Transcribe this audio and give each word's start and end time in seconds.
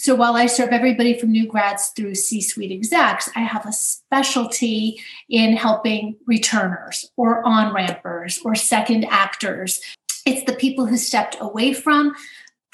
so 0.00 0.14
while 0.14 0.34
I 0.34 0.46
serve 0.46 0.70
everybody 0.70 1.18
from 1.18 1.30
new 1.30 1.46
grads 1.46 1.88
through 1.88 2.14
C 2.14 2.40
suite 2.40 2.72
execs, 2.72 3.28
I 3.36 3.40
have 3.40 3.66
a 3.66 3.72
specialty 3.72 4.98
in 5.28 5.58
helping 5.58 6.16
returners 6.26 7.10
or 7.18 7.46
on 7.46 7.74
rampers 7.74 8.40
or 8.42 8.54
second 8.54 9.04
actors. 9.04 9.78
It's 10.24 10.44
the 10.44 10.56
people 10.56 10.86
who 10.86 10.96
stepped 10.96 11.36
away 11.38 11.74
from 11.74 12.14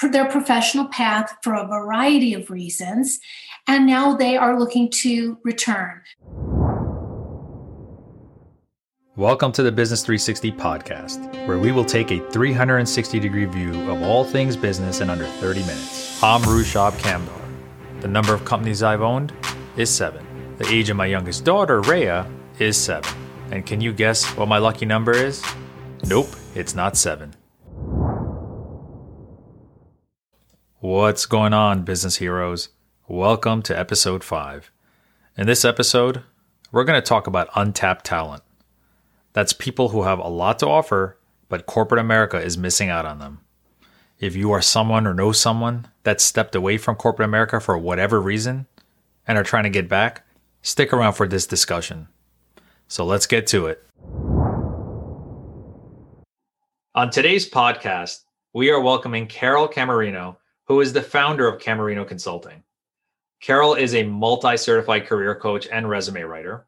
their 0.01 0.27
professional 0.27 0.87
path 0.87 1.37
for 1.43 1.55
a 1.55 1.67
variety 1.67 2.33
of 2.33 2.49
reasons, 2.49 3.19
and 3.67 3.87
now 3.87 4.15
they 4.15 4.37
are 4.37 4.57
looking 4.57 4.89
to 4.91 5.39
return. 5.43 6.03
Welcome 9.17 9.51
to 9.53 9.63
the 9.63 9.73
Business 9.73 10.03
360 10.03 10.53
podcast, 10.53 11.49
where 11.49 11.59
we 11.59 11.73
will 11.73 11.87
take 11.87 12.11
a 12.11 12.21
360 12.33 13.19
degree 13.19 13.47
view 13.47 13.91
of 13.91 14.03
all 14.03 14.25
things 14.25 14.59
business 14.59 15.01
in 15.01 15.09
under 15.09 15.25
30 15.25 15.61
minutes. 15.61 16.23
I'm 16.23 16.43
Rushab 16.43 16.93
Kamdar. 16.99 17.41
The 18.03 18.09
number 18.09 18.35
of 18.35 18.45
companies 18.45 18.83
I've 18.83 19.01
owned 19.01 19.33
is 19.79 19.89
seven. 19.89 20.23
The 20.59 20.69
age 20.69 20.91
of 20.91 20.99
my 20.99 21.07
youngest 21.07 21.47
daughter, 21.47 21.81
Rhea, 21.81 22.31
is 22.59 22.77
seven. 22.77 23.11
And 23.51 23.65
can 23.65 23.81
you 23.81 23.95
guess 23.95 24.27
what 24.37 24.49
my 24.49 24.59
lucky 24.59 24.85
number 24.85 25.13
is? 25.13 25.43
Nope, 26.05 26.37
it's 26.55 26.75
not 26.75 26.95
seven. 26.95 27.35
What's 30.81 31.25
going 31.25 31.55
on, 31.55 31.85
business 31.85 32.17
heroes? 32.17 32.69
Welcome 33.09 33.63
to 33.63 33.79
episode 33.79 34.23
5. 34.23 34.71
In 35.39 35.47
this 35.47 35.65
episode, 35.65 36.23
we're 36.71 36.85
going 36.85 37.01
to 37.01 37.09
talk 37.09 37.27
about 37.27 37.49
untapped 37.55 38.05
talent. 38.05 38.43
That's 39.37 39.53
people 39.53 39.91
who 39.91 40.05
have 40.05 40.19
a 40.19 40.29
lot 40.29 40.59
to 40.61 40.67
offer, 40.67 41.19
but 41.51 41.67
corporate 41.67 42.01
America 42.01 42.41
is 42.41 42.57
missing 42.57 42.89
out 42.89 43.05
on 43.05 43.19
them. 43.19 43.43
If 44.19 44.35
you 44.35 44.51
are 44.53 44.63
someone 44.63 45.07
or 45.07 45.13
know 45.13 45.31
someone 45.33 45.89
that 46.05 46.23
stepped 46.23 46.55
away 46.55 46.79
from 46.79 46.97
corporate 46.97 47.29
America 47.29 47.61
for 47.61 47.77
whatever 47.77 48.19
reason 48.19 48.67
and 49.29 49.37
are 49.37 49.45
trying 49.45 49.65
to 49.65 49.69
get 49.69 49.91
back, 49.91 50.27
stick 50.63 50.91
around 50.91 51.13
for 51.13 51.29
this 51.29 51.47
discussion. 51.47 52.09
So 52.89 53.05
let's 53.05 53.27
get 53.27 53.47
to 53.49 53.67
it. 53.67 53.87
On 56.95 57.11
today's 57.11 57.47
podcast, 57.47 58.21
we 58.55 58.71
are 58.71 58.81
welcoming 58.81 59.27
Carol 59.27 59.69
Camerino, 59.69 60.39
who 60.65 60.81
is 60.81 60.95
the 60.95 61.03
founder 61.03 61.47
of 61.47 61.61
Camerino 61.61 62.09
Consulting. 62.09 62.63
Carol 63.43 63.75
is 63.75 63.95
a 63.95 64.03
multi 64.03 64.57
certified 64.57 65.07
career 65.07 65.35
coach 65.35 65.69
and 65.71 65.91
resume 65.91 66.23
writer. 66.23 66.67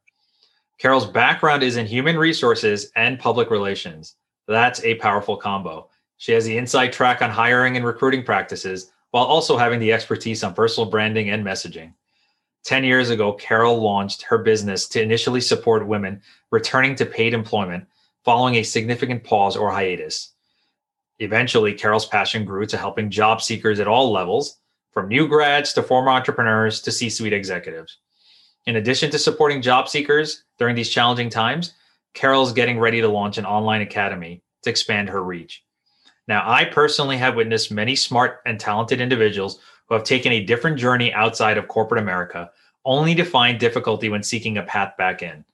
Carol's 0.78 1.06
background 1.06 1.64
is 1.64 1.76
in 1.76 1.86
human 1.86 2.16
resources 2.16 2.92
and 2.94 3.18
public 3.18 3.50
relations. 3.50 4.14
That's 4.46 4.82
a 4.84 4.94
powerful 4.96 5.36
combo. 5.36 5.90
She 6.18 6.32
has 6.32 6.44
the 6.44 6.56
inside 6.56 6.92
track 6.92 7.20
on 7.20 7.30
hiring 7.30 7.76
and 7.76 7.84
recruiting 7.84 8.22
practices 8.22 8.92
while 9.10 9.24
also 9.24 9.56
having 9.56 9.80
the 9.80 9.92
expertise 9.92 10.44
on 10.44 10.54
personal 10.54 10.88
branding 10.88 11.30
and 11.30 11.44
messaging. 11.44 11.94
10 12.64 12.84
years 12.84 13.10
ago, 13.10 13.32
Carol 13.32 13.80
launched 13.80 14.22
her 14.22 14.38
business 14.38 14.86
to 14.88 15.02
initially 15.02 15.40
support 15.40 15.86
women 15.86 16.22
returning 16.50 16.94
to 16.94 17.06
paid 17.06 17.34
employment 17.34 17.84
following 18.24 18.56
a 18.56 18.62
significant 18.62 19.24
pause 19.24 19.56
or 19.56 19.70
hiatus. 19.70 20.34
Eventually, 21.18 21.74
Carol's 21.74 22.06
passion 22.06 22.44
grew 22.44 22.66
to 22.66 22.76
helping 22.76 23.10
job 23.10 23.42
seekers 23.42 23.80
at 23.80 23.88
all 23.88 24.12
levels, 24.12 24.58
from 24.92 25.08
new 25.08 25.26
grads 25.26 25.72
to 25.72 25.82
former 25.82 26.10
entrepreneurs 26.10 26.80
to 26.82 26.92
C 26.92 27.10
suite 27.10 27.32
executives. 27.32 27.98
In 28.66 28.76
addition 28.76 29.10
to 29.10 29.18
supporting 29.18 29.62
job 29.62 29.88
seekers 29.88 30.44
during 30.58 30.74
these 30.74 30.90
challenging 30.90 31.30
times, 31.30 31.74
Carol's 32.14 32.52
getting 32.52 32.78
ready 32.78 33.00
to 33.00 33.08
launch 33.08 33.38
an 33.38 33.46
online 33.46 33.80
academy 33.80 34.42
to 34.62 34.70
expand 34.70 35.08
her 35.08 35.22
reach. 35.22 35.64
Now, 36.26 36.42
I 36.44 36.66
personally 36.66 37.16
have 37.16 37.36
witnessed 37.36 37.70
many 37.70 37.96
smart 37.96 38.40
and 38.44 38.60
talented 38.60 39.00
individuals 39.00 39.60
who 39.88 39.94
have 39.94 40.04
taken 40.04 40.32
a 40.32 40.44
different 40.44 40.78
journey 40.78 41.12
outside 41.12 41.56
of 41.56 41.68
corporate 41.68 42.02
America, 42.02 42.50
only 42.84 43.14
to 43.14 43.24
find 43.24 43.58
difficulty 43.58 44.08
when 44.08 44.22
seeking 44.22 44.58
a 44.58 44.62
path 44.62 44.94
back 44.98 45.22
in. 45.22 45.44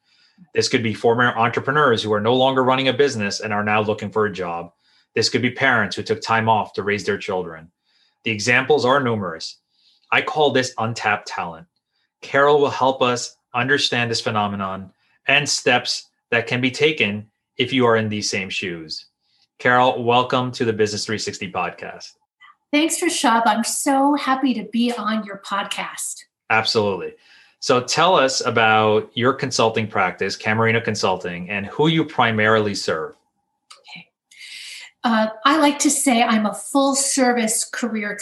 This 0.53 0.69
could 0.69 0.83
be 0.83 0.95
former 0.95 1.37
entrepreneurs 1.37 2.03
who 2.03 2.13
are 2.13 2.20
no 2.20 2.35
longer 2.35 2.64
running 2.64 2.89
a 2.89 2.93
business 2.93 3.41
and 3.41 3.53
are 3.53 3.64
now 3.64 3.81
looking 3.81 4.11
for 4.11 4.27
a 4.27 4.33
job. 4.33 4.73
This 5.14 5.29
could 5.29 5.43
be 5.43 5.51
parents 5.51 5.95
who 5.95 6.03
took 6.03 6.20
time 6.20 6.48
off 6.48 6.73
to 6.73 6.83
raise 6.83 7.05
their 7.05 7.19
children. 7.19 7.70
The 8.25 8.33
examples 8.33 8.85
are 8.85 9.01
numerous. 9.01 9.59
I 10.11 10.23
call 10.23 10.51
this 10.51 10.75
untapped 10.79 11.29
talent. 11.29 11.67
Carol 12.24 12.58
will 12.58 12.70
help 12.70 13.02
us 13.02 13.36
understand 13.52 14.11
this 14.11 14.23
phenomenon 14.23 14.90
and 15.29 15.46
steps 15.46 16.08
that 16.30 16.46
can 16.46 16.62
be 16.62 16.70
taken 16.70 17.30
if 17.58 17.70
you 17.70 17.85
are 17.85 17.96
in 17.96 18.08
these 18.08 18.30
same 18.30 18.48
shoes. 18.48 19.05
Carol, 19.58 20.02
welcome 20.02 20.51
to 20.52 20.64
the 20.64 20.73
Business 20.73 21.05
360 21.05 21.52
podcast. 21.52 22.13
Thanks, 22.73 23.01
Rushab. 23.02 23.42
I'm 23.45 23.63
so 23.63 24.14
happy 24.14 24.55
to 24.55 24.64
be 24.64 24.90
on 24.90 25.24
your 25.24 25.42
podcast. 25.46 26.24
Absolutely. 26.48 27.13
So 27.61 27.83
tell 27.83 28.14
us 28.14 28.45
about 28.45 29.11
your 29.14 29.34
consulting 29.34 29.86
practice, 29.86 30.34
Camerino 30.34 30.83
Consulting, 30.83 31.51
and 31.51 31.67
who 31.67 31.89
you 31.89 32.07
primarily 32.07 32.74
serve. 32.74 33.14
Okay. 33.80 34.08
Uh, 35.05 35.27
I 35.45 35.58
like 35.58 35.79
to 35.80 35.90
say 35.90 36.23
I'm 36.23 36.46
a 36.46 36.55
full 36.55 36.95
service 36.95 37.64
career 37.64 38.17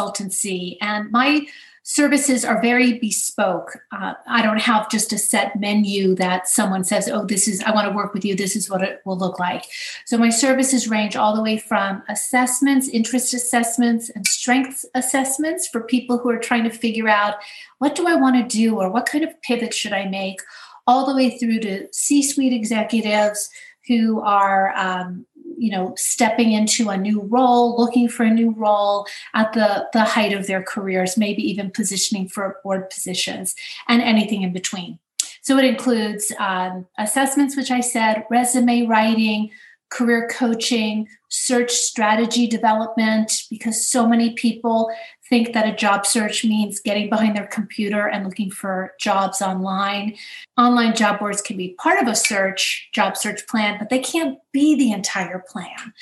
consultancy, 0.00 0.76
and 0.80 1.10
my 1.10 1.46
services 1.82 2.44
are 2.44 2.60
very 2.60 2.98
bespoke. 2.98 3.78
Uh, 3.90 4.12
I 4.28 4.42
don't 4.42 4.60
have 4.60 4.90
just 4.90 5.12
a 5.12 5.18
set 5.18 5.58
menu 5.58 6.14
that 6.16 6.46
someone 6.46 6.84
says, 6.84 7.08
oh, 7.08 7.24
this 7.24 7.48
is, 7.48 7.62
I 7.62 7.72
want 7.72 7.88
to 7.88 7.94
work 7.94 8.12
with 8.12 8.24
you, 8.24 8.36
this 8.36 8.54
is 8.54 8.68
what 8.68 8.82
it 8.82 9.00
will 9.04 9.16
look 9.18 9.40
like. 9.40 9.64
So 10.04 10.18
my 10.18 10.28
services 10.28 10.88
range 10.88 11.16
all 11.16 11.34
the 11.34 11.42
way 11.42 11.56
from 11.56 12.02
assessments, 12.08 12.88
interest 12.88 13.34
assessments, 13.34 14.10
and 14.10 14.26
strengths 14.26 14.84
assessments 14.94 15.66
for 15.66 15.80
people 15.80 16.18
who 16.18 16.28
are 16.30 16.38
trying 16.38 16.64
to 16.64 16.70
figure 16.70 17.08
out 17.08 17.36
what 17.78 17.94
do 17.94 18.06
I 18.06 18.14
want 18.14 18.36
to 18.36 18.56
do 18.56 18.78
or 18.78 18.90
what 18.90 19.06
kind 19.06 19.24
of 19.24 19.40
pivot 19.42 19.74
should 19.74 19.92
I 19.92 20.06
make, 20.06 20.40
all 20.86 21.06
the 21.06 21.16
way 21.16 21.38
through 21.38 21.60
to 21.60 21.88
C 21.92 22.22
suite 22.22 22.52
executives 22.52 23.48
who 23.88 24.20
are 24.20 24.72
um, 24.76 25.26
you 25.60 25.70
know 25.70 25.94
stepping 25.96 26.52
into 26.52 26.88
a 26.88 26.96
new 26.96 27.20
role 27.22 27.76
looking 27.78 28.08
for 28.08 28.24
a 28.24 28.30
new 28.30 28.50
role 28.52 29.06
at 29.34 29.52
the 29.52 29.86
the 29.92 30.04
height 30.04 30.32
of 30.32 30.46
their 30.46 30.62
careers 30.62 31.16
maybe 31.16 31.42
even 31.42 31.70
positioning 31.70 32.26
for 32.28 32.58
board 32.64 32.88
positions 32.90 33.54
and 33.88 34.02
anything 34.02 34.42
in 34.42 34.52
between. 34.52 34.98
So 35.42 35.56
it 35.58 35.64
includes 35.64 36.32
um, 36.38 36.86
assessments 36.98 37.56
which 37.56 37.70
i 37.70 37.80
said 37.80 38.24
resume 38.30 38.86
writing 38.86 39.50
career 39.90 40.28
coaching 40.30 41.08
search 41.28 41.70
strategy 41.70 42.46
development 42.46 43.44
because 43.50 43.86
so 43.86 44.06
many 44.06 44.32
people 44.32 44.90
think 45.28 45.52
that 45.52 45.68
a 45.68 45.76
job 45.76 46.04
search 46.04 46.44
means 46.44 46.80
getting 46.80 47.08
behind 47.08 47.36
their 47.36 47.46
computer 47.46 48.08
and 48.08 48.24
looking 48.24 48.50
for 48.50 48.94
jobs 48.98 49.40
online. 49.40 50.16
Online 50.58 50.94
job 50.94 51.20
boards 51.20 51.40
can 51.40 51.56
be 51.56 51.76
part 51.78 52.00
of 52.00 52.08
a 52.08 52.16
search, 52.16 52.88
job 52.92 53.16
search 53.16 53.46
plan, 53.46 53.76
but 53.78 53.90
they 53.90 54.00
can't 54.00 54.38
be 54.52 54.74
the 54.74 54.90
entire 54.90 55.44
plan. 55.48 55.92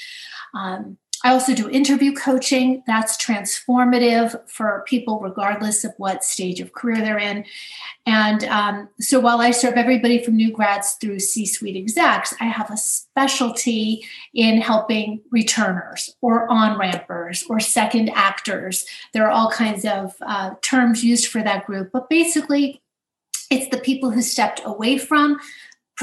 Um, 0.54 0.96
I 1.24 1.32
also 1.32 1.54
do 1.54 1.68
interview 1.68 2.12
coaching. 2.14 2.82
That's 2.86 3.16
transformative 3.16 4.48
for 4.48 4.84
people, 4.86 5.20
regardless 5.20 5.84
of 5.84 5.92
what 5.96 6.24
stage 6.24 6.60
of 6.60 6.72
career 6.72 6.98
they're 6.98 7.18
in. 7.18 7.44
And 8.06 8.44
um, 8.44 8.88
so 9.00 9.18
while 9.18 9.40
I 9.40 9.50
serve 9.50 9.74
everybody 9.74 10.22
from 10.22 10.36
new 10.36 10.52
grads 10.52 10.92
through 11.00 11.18
C 11.18 11.44
suite 11.44 11.76
execs, 11.76 12.34
I 12.40 12.44
have 12.44 12.70
a 12.70 12.76
specialty 12.76 14.06
in 14.32 14.60
helping 14.60 15.20
returners 15.30 16.14
or 16.20 16.50
on 16.50 16.78
rampers 16.78 17.44
or 17.48 17.58
second 17.58 18.10
actors. 18.10 18.86
There 19.12 19.26
are 19.26 19.30
all 19.30 19.50
kinds 19.50 19.84
of 19.84 20.14
uh, 20.22 20.54
terms 20.62 21.02
used 21.02 21.26
for 21.26 21.42
that 21.42 21.66
group, 21.66 21.90
but 21.92 22.08
basically, 22.08 22.80
it's 23.50 23.68
the 23.70 23.80
people 23.80 24.10
who 24.10 24.20
stepped 24.20 24.60
away 24.64 24.98
from 24.98 25.40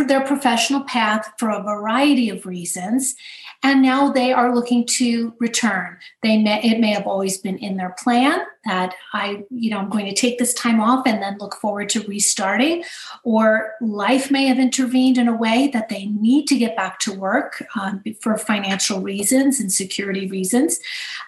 their 0.03 0.21
professional 0.21 0.81
path 0.81 1.31
for 1.37 1.49
a 1.49 1.63
variety 1.63 2.29
of 2.29 2.45
reasons 2.45 3.15
and 3.63 3.81
now 3.81 4.11
they 4.11 4.31
are 4.31 4.53
looking 4.53 4.85
to 4.85 5.33
return. 5.39 5.97
They 6.21 6.37
may 6.37 6.61
it 6.61 6.79
may 6.79 6.91
have 6.91 7.07
always 7.07 7.37
been 7.37 7.57
in 7.57 7.77
their 7.77 7.95
plan 7.97 8.41
that 8.65 8.93
i 9.13 9.43
you 9.49 9.69
know 9.69 9.77
i'm 9.77 9.89
going 9.89 10.05
to 10.05 10.13
take 10.13 10.37
this 10.37 10.53
time 10.55 10.81
off 10.81 11.05
and 11.05 11.21
then 11.21 11.37
look 11.39 11.55
forward 11.55 11.87
to 11.87 12.01
restarting 12.07 12.83
or 13.23 13.73
life 13.79 14.31
may 14.31 14.47
have 14.47 14.59
intervened 14.59 15.17
in 15.17 15.27
a 15.27 15.35
way 15.35 15.69
that 15.71 15.87
they 15.89 16.07
need 16.07 16.47
to 16.47 16.57
get 16.57 16.75
back 16.75 16.99
to 16.99 17.13
work 17.13 17.63
um, 17.79 18.03
for 18.21 18.37
financial 18.37 19.01
reasons 19.01 19.59
and 19.59 19.71
security 19.71 20.27
reasons. 20.27 20.79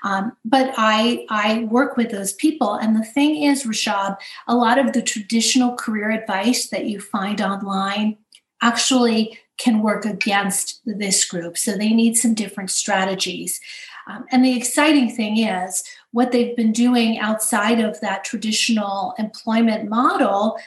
Um, 0.04 0.36
but 0.44 0.74
i 0.78 1.26
i 1.30 1.64
work 1.66 1.96
with 1.96 2.12
those 2.12 2.34
people 2.34 2.74
and 2.76 2.96
the 2.96 3.06
thing 3.06 3.44
is 3.44 3.64
Rushab 3.64 4.18
a 4.48 4.56
lot 4.56 4.80
of 4.80 4.94
the 4.94 5.02
traditional 5.02 5.76
career 5.76 6.12
advice 6.12 6.70
that 6.70 6.86
you 6.86 7.00
find 7.00 7.42
online 7.42 8.18
actually 8.62 9.40
can 9.58 9.82
work 9.82 10.06
against 10.06 10.82
this 10.86 11.26
group. 11.26 11.58
So 11.58 11.76
they 11.76 11.90
need 11.90 12.16
some 12.16 12.34
different 12.34 12.70
strategies. 12.70 13.60
Um, 14.08 14.26
and 14.32 14.46
the 14.46 14.56
exciting 14.56 15.10
thing 15.10 15.40
is 15.40 15.84
what 16.12 16.32
they've 16.32 16.56
been 16.56 16.72
doing 16.72 17.20
outside 17.20 17.80
of 17.80 18.00
that 18.02 18.24
traditional 18.24 19.14
employment 19.18 19.90
model 19.90 20.58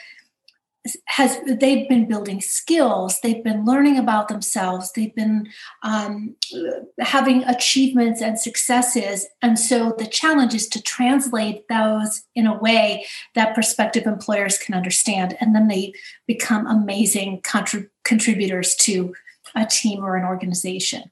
has 1.07 1.39
they've 1.47 1.89
been 1.89 2.09
building 2.09 2.41
skills 2.41 3.21
they've 3.23 3.45
been 3.45 3.65
learning 3.67 3.99
about 3.99 4.29
themselves 4.29 4.91
they've 4.93 5.15
been 5.15 5.47
um, 5.83 6.35
having 6.99 7.43
achievements 7.45 8.21
and 8.21 8.39
successes. 8.39 9.27
And 9.43 9.59
so 9.59 9.95
the 9.99 10.07
challenge 10.07 10.55
is 10.55 10.69
to 10.69 10.83
translate 10.83 11.67
those 11.69 12.23
in 12.35 12.47
a 12.47 12.59
way 12.59 13.07
that 13.35 13.55
prospective 13.55 14.07
employers 14.07 14.59
can 14.59 14.75
understand. 14.75 15.37
And 15.41 15.55
then 15.55 15.69
they 15.69 15.93
become 16.27 16.67
amazing 16.67 17.41
contrib- 17.43 17.91
contributors 18.05 18.75
to 18.77 19.15
a 19.55 19.67
team 19.67 20.05
or 20.05 20.17
an 20.17 20.25
organization. 20.25 21.11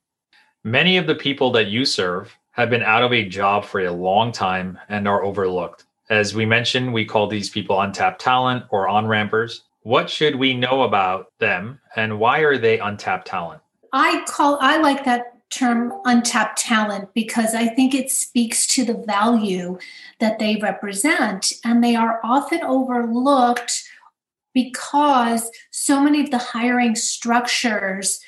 Many 0.64 0.96
of 0.96 1.06
the 1.06 1.14
people 1.14 1.50
that 1.52 1.68
you 1.68 1.84
serve 1.84 2.36
have 2.52 2.70
been 2.70 2.82
out 2.82 3.02
of 3.02 3.12
a 3.12 3.28
job 3.28 3.64
for 3.64 3.80
a 3.80 3.92
long 3.92 4.32
time 4.32 4.78
and 4.88 5.06
are 5.06 5.22
overlooked 5.22 5.84
as 6.10 6.34
we 6.34 6.46
mentioned, 6.46 6.92
we 6.92 7.04
call 7.04 7.26
these 7.26 7.50
people 7.50 7.80
untapped 7.80 8.20
talent 8.20 8.64
or 8.70 8.88
on 8.88 9.06
rampers. 9.06 9.64
What 9.82 10.10
should 10.10 10.36
we 10.36 10.54
know 10.54 10.82
about 10.82 11.32
them 11.38 11.80
and 11.96 12.18
why 12.18 12.40
are 12.40 12.58
they 12.58 12.78
untapped 12.78 13.28
talent? 13.28 13.62
I 13.92 14.24
call 14.26 14.58
I 14.60 14.78
like 14.78 15.04
that 15.04 15.34
term 15.50 15.92
untapped 16.04 16.58
talent 16.58 17.08
because 17.14 17.54
I 17.54 17.68
think 17.68 17.94
it 17.94 18.10
speaks 18.10 18.66
to 18.68 18.84
the 18.84 19.02
value 19.06 19.78
that 20.20 20.38
they 20.38 20.56
represent 20.56 21.52
and 21.64 21.82
they 21.82 21.96
are 21.96 22.20
often 22.22 22.62
overlooked 22.62 23.84
because 24.52 25.50
so 25.70 26.02
many 26.02 26.20
of 26.20 26.30
the 26.30 26.38
hiring 26.38 26.94
structures 26.94 28.20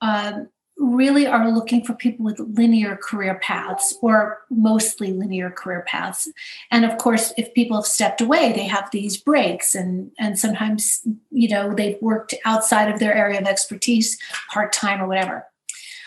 um, 0.00 0.48
really 0.84 1.26
are 1.26 1.50
looking 1.50 1.84
for 1.84 1.94
people 1.94 2.24
with 2.24 2.38
linear 2.38 2.96
career 2.96 3.38
paths 3.42 3.96
or 4.02 4.40
mostly 4.50 5.12
linear 5.12 5.50
career 5.50 5.84
paths. 5.86 6.28
And 6.70 6.84
of 6.84 6.98
course 6.98 7.32
if 7.36 7.54
people 7.54 7.76
have 7.76 7.86
stepped 7.86 8.20
away 8.20 8.52
they 8.52 8.64
have 8.64 8.90
these 8.90 9.16
breaks 9.16 9.74
and 9.74 10.10
and 10.18 10.38
sometimes 10.38 11.06
you 11.30 11.48
know 11.48 11.74
they've 11.74 12.00
worked 12.00 12.34
outside 12.44 12.90
of 12.90 13.00
their 13.00 13.14
area 13.14 13.40
of 13.40 13.46
expertise 13.46 14.18
part-time 14.52 15.00
or 15.00 15.08
whatever. 15.08 15.46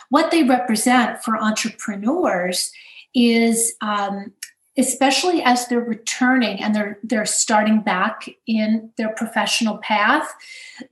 What 0.10 0.32
they 0.32 0.44
represent 0.44 1.24
for 1.24 1.38
entrepreneurs 1.38 2.72
is 3.14 3.74
um, 3.82 4.32
especially 4.78 5.42
as 5.42 5.68
they're 5.68 5.80
returning 5.82 6.62
and 6.62 6.76
they're 6.76 7.00
they're 7.04 7.26
starting 7.26 7.82
back 7.82 8.30
in 8.46 8.92
their 8.98 9.10
professional 9.10 9.78
path 9.80 10.32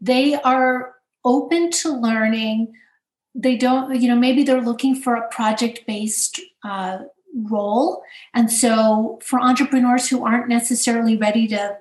they 0.02 0.34
are 0.36 0.96
open 1.24 1.70
to 1.72 1.92
learning 1.92 2.74
they 3.36 3.56
don't 3.56 4.02
you 4.02 4.08
know 4.08 4.16
maybe 4.16 4.44
they're 4.44 4.62
looking 4.62 4.96
for 4.96 5.16
a 5.16 5.28
project 5.30 5.82
based 5.86 6.40
uh, 6.64 7.00
role. 7.36 8.02
And 8.34 8.50
so 8.50 9.20
for 9.22 9.40
entrepreneurs 9.40 10.08
who 10.08 10.26
aren't 10.26 10.48
necessarily 10.48 11.18
ready 11.18 11.48
to 11.50 11.78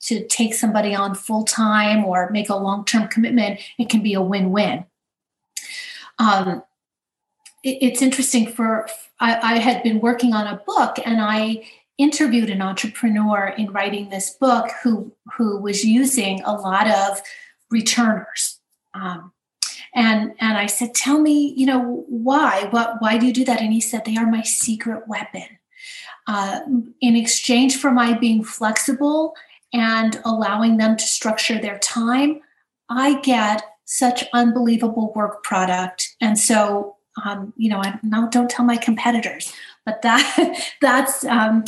to 0.00 0.26
take 0.26 0.54
somebody 0.54 0.94
on 0.94 1.14
full 1.14 1.44
time 1.44 2.04
or 2.04 2.30
make 2.30 2.48
a 2.48 2.56
long 2.56 2.84
term 2.84 3.08
commitment 3.08 3.60
it 3.78 3.88
can 3.88 4.02
be 4.02 4.12
a 4.12 4.20
win 4.20 4.50
win 4.50 4.84
um, 6.18 6.62
it, 7.62 7.78
it's 7.80 8.02
interesting 8.02 8.46
for 8.46 8.86
I, 9.18 9.54
I 9.54 9.58
had 9.58 9.82
been 9.82 10.00
working 10.00 10.34
on 10.34 10.46
a 10.46 10.60
book 10.66 10.98
and 11.06 11.22
i 11.22 11.64
interviewed 11.98 12.50
an 12.50 12.60
entrepreneur 12.60 13.54
in 13.56 13.70
writing 13.70 14.08
this 14.08 14.30
book 14.30 14.70
who 14.82 15.12
who 15.36 15.60
was 15.60 15.84
using 15.84 16.42
a 16.42 16.52
lot 16.52 16.88
of 16.88 17.22
returners. 17.70 18.60
Um, 18.94 19.32
and 19.94 20.34
and 20.40 20.58
i 20.58 20.66
said 20.66 20.94
tell 20.94 21.20
me 21.20 21.54
you 21.56 21.66
know 21.66 22.04
why? 22.08 22.68
What 22.70 22.96
why 23.00 23.18
do 23.18 23.26
you 23.26 23.32
do 23.32 23.44
that? 23.44 23.60
And 23.60 23.72
he 23.72 23.80
said 23.80 24.04
they 24.04 24.16
are 24.16 24.26
my 24.26 24.42
secret 24.42 25.06
weapon 25.06 25.46
uh, 26.26 26.60
in 27.00 27.16
exchange 27.16 27.76
for 27.76 27.90
my 27.90 28.16
being 28.16 28.42
flexible 28.42 29.34
and 29.72 30.20
allowing 30.24 30.78
them 30.78 30.96
to 30.96 31.04
structure 31.04 31.58
their 31.58 31.78
time 31.78 32.40
i 32.88 33.20
get 33.20 33.62
such 33.86 34.24
unbelievable 34.32 35.12
work 35.14 35.44
product. 35.44 36.16
And 36.20 36.38
so 36.38 36.96
um, 37.24 37.52
you 37.56 37.70
know 37.70 37.78
i 37.78 37.98
now 38.02 38.26
don't 38.28 38.50
tell 38.50 38.64
my 38.64 38.76
competitors 38.76 39.52
but 39.84 40.02
that 40.02 40.58
that's 40.80 41.24
um, 41.24 41.64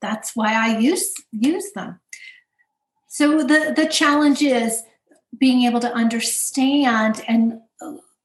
that's 0.00 0.34
why 0.34 0.52
i 0.54 0.78
use 0.78 1.14
use 1.32 1.72
them. 1.72 2.00
So 3.08 3.38
the 3.38 3.72
the 3.74 3.86
challenge 3.86 4.42
is 4.42 4.82
being 5.38 5.62
able 5.62 5.80
to 5.80 5.92
understand 5.92 7.24
and 7.28 7.60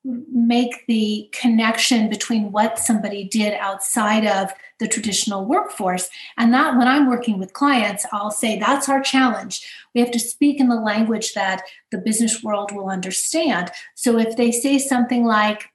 make 0.06 0.86
the 0.88 1.28
connection 1.34 2.10
between 2.10 2.52
what 2.52 2.78
somebody 2.78 3.24
did 3.24 3.56
outside 3.56 4.26
of 4.26 4.52
the 4.80 4.88
traditional 4.88 5.46
workforce. 5.46 6.10
And 6.38 6.54
that 6.54 6.78
when 6.78 6.88
I'm 6.88 7.10
working 7.10 7.40
with 7.40 7.54
clients, 7.54 8.06
I'll 8.12 8.32
say 8.32 8.60
that's 8.60 8.88
our 8.88 9.02
challenge. 9.02 9.68
We 9.96 10.02
have 10.02 10.12
to 10.12 10.20
speak 10.20 10.60
in 10.60 10.70
the 10.70 10.76
language 10.80 11.34
that 11.34 11.64
the 11.92 11.98
business 11.98 12.44
world 12.44 12.72
will 12.72 12.90
understand. 12.90 13.72
So 13.96 14.20
if 14.20 14.38
they 14.38 14.52
say 14.52 14.78
something 14.78 15.26
like, 15.26 15.70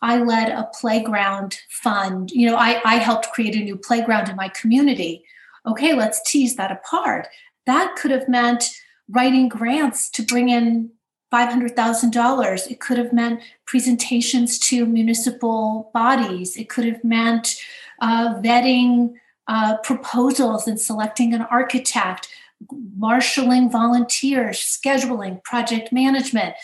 I 0.00 0.18
led 0.18 0.50
a 0.50 0.68
playground 0.78 1.58
fund, 1.70 2.30
you 2.30 2.46
know, 2.46 2.56
I, 2.56 2.80
I 2.84 2.96
helped 2.96 3.30
create 3.32 3.56
a 3.56 3.60
new 3.60 3.76
playground 3.76 4.28
in 4.28 4.36
my 4.36 4.48
community. 4.48 5.24
Okay, 5.66 5.94
let's 5.94 6.22
tease 6.30 6.56
that 6.56 6.72
apart. 6.72 7.28
That 7.66 7.94
could 7.96 8.10
have 8.10 8.28
meant 8.28 8.64
writing 9.08 9.48
grants 9.48 10.10
to 10.10 10.22
bring 10.22 10.48
in 10.48 10.90
$500,000. 11.32 12.70
It 12.70 12.80
could 12.80 12.98
have 12.98 13.12
meant 13.12 13.40
presentations 13.66 14.58
to 14.60 14.84
municipal 14.84 15.90
bodies. 15.94 16.56
It 16.56 16.68
could 16.68 16.84
have 16.84 17.02
meant 17.02 17.56
uh, 18.00 18.40
vetting 18.40 19.14
uh, 19.48 19.78
proposals 19.78 20.68
and 20.68 20.78
selecting 20.78 21.34
an 21.34 21.42
architect, 21.42 22.28
marshaling 22.96 23.70
volunteers, 23.70 24.58
scheduling, 24.58 25.42
project 25.42 25.92
management. 25.92 26.54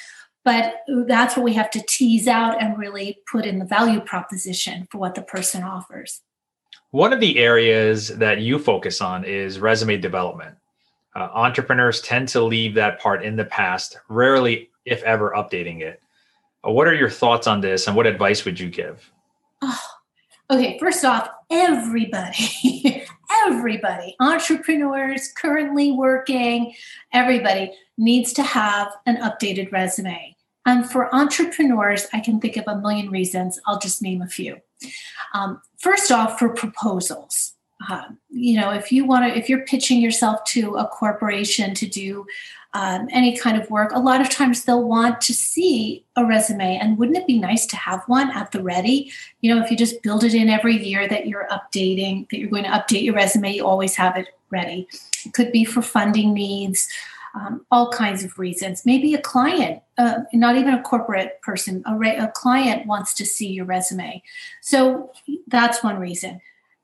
But 0.45 0.77
that's 1.07 1.37
what 1.37 1.45
we 1.45 1.55
have 1.55 1.71
to 1.73 1.83
tease 1.87 2.29
out 2.29 2.63
and 2.63 2.79
really 2.79 3.19
put 3.31 3.45
in 3.45 3.59
the 3.59 3.65
value 3.65 4.01
proposition 4.01 4.87
for 4.91 4.99
what 4.99 5.15
the 5.15 5.23
person 5.23 5.63
offers. 5.63 6.21
One 6.91 7.13
of 7.13 7.21
the 7.21 7.39
areas 7.39 8.09
that 8.17 8.41
you 8.41 8.59
focus 8.59 9.01
on 9.01 9.25
is 9.25 9.59
resume 9.59 9.99
development. 9.99 10.57
Uh, 11.19 11.29
entrepreneurs 11.35 12.01
tend 12.01 12.29
to 12.29 12.41
leave 12.41 12.75
that 12.75 13.01
part 13.01 13.25
in 13.25 13.35
the 13.35 13.45
past, 13.45 13.99
rarely, 14.09 14.71
if 14.85 15.03
ever, 15.03 15.33
updating 15.37 15.81
it. 15.81 16.01
Uh, 16.65 16.71
what 16.71 16.87
are 16.87 16.95
your 16.95 17.11
thoughts 17.11 17.49
on 17.49 17.61
this 17.61 17.89
and 17.89 17.97
what 17.97 18.07
advice 18.07 18.45
would 18.45 18.61
you 18.61 18.71
give? 18.71 19.11
Oh, 19.61 19.81
okay, 20.49 20.79
first 20.79 21.05
off, 21.05 21.29
everybody, 21.51 23.05
everybody, 23.33 24.15
entrepreneurs 24.21 25.33
currently 25.37 25.91
working, 25.91 26.73
everybody 27.13 27.73
needs 27.97 28.33
to 28.35 28.45
have 28.45 28.93
an 29.07 29.17
updated 29.17 29.73
resume. 29.73 30.37
And 30.67 30.89
for 30.89 31.13
entrepreneurs, 31.13 32.07
I 32.13 32.21
can 32.21 32.39
think 32.39 32.57
of 32.57 32.65
a 32.69 32.79
million 32.79 33.11
reasons. 33.11 33.59
I'll 33.67 33.81
just 33.81 34.03
name 34.03 34.23
a 34.23 34.29
few. 34.29 34.59
Um, 35.35 35.61
first 35.79 36.13
off, 36.13 36.39
for 36.39 36.51
proposals 36.51 37.55
um, 37.89 38.19
you 38.29 38.59
know 38.61 38.71
if 38.71 38.91
you 38.91 39.05
want 39.05 39.25
to 39.25 39.39
if 39.39 39.49
you're 39.49 39.65
pitching 39.65 40.01
yourself 40.01 40.43
to 40.45 40.75
a 40.75 40.87
corporation 40.89 41.75
to 41.75 41.87
do 41.87 42.27
um, 42.75 43.09
any 43.11 43.37
kind 43.37 43.61
of 43.61 43.71
work 43.71 43.93
a 43.93 43.99
lot 43.99 44.21
of 44.21 44.29
times 44.29 44.65
they'll 44.65 44.87
want 44.87 45.21
to 45.23 45.33
see 45.33 46.05
a 46.17 46.25
resume. 46.25 46.77
And 46.77 46.99
wouldn't 46.99 47.17
it 47.17 47.27
be 47.27 47.39
nice 47.39 47.65
to 47.67 47.77
have 47.77 48.03
one 48.07 48.31
at 48.31 48.53
the 48.53 48.63
ready? 48.63 49.13
You 49.41 49.55
know 49.55 49.63
if 49.63 49.71
you 49.71 49.77
just 49.77 50.03
build 50.03 50.25
it 50.25 50.35
in 50.35 50.49
every 50.49 50.77
year 50.77 51.09
that 51.09 51.29
you're 51.29 51.49
updating 51.49 52.29
that 52.31 52.39
you're 52.39 52.51
going 52.51 52.65
to 52.65 52.71
update 52.71 53.05
your 53.05 53.15
resume 53.15 53.55
you 53.55 53.67
always 53.67 53.95
have 53.95 54.17
it 54.17 54.29
ready. 54.51 54.89
It 55.25 55.35
could 55.35 55.53
be 55.53 55.65
for 55.65 55.83
funding 55.83 56.35
needs 56.35 56.89
um, 57.35 57.65
all 57.71 57.93
kinds 57.93 58.25
of 58.25 58.39
reasons. 58.39 58.85
Maybe 58.85 59.15
a 59.15 59.21
client 59.21 59.83
uh, 59.99 60.21
not 60.33 60.57
even 60.57 60.75
a 60.75 60.83
corporate 60.83 61.41
person 61.43 61.85
a, 61.87 61.97
re- 61.97 62.17
a 62.17 62.29
client 62.29 62.87
wants 62.87 63.15
to 63.15 63.25
see 63.25 63.49
your 63.49 63.67
resume. 63.67 64.23
So 64.63 65.13
that's 65.47 65.85
one 65.85 65.99
reason 65.99 66.41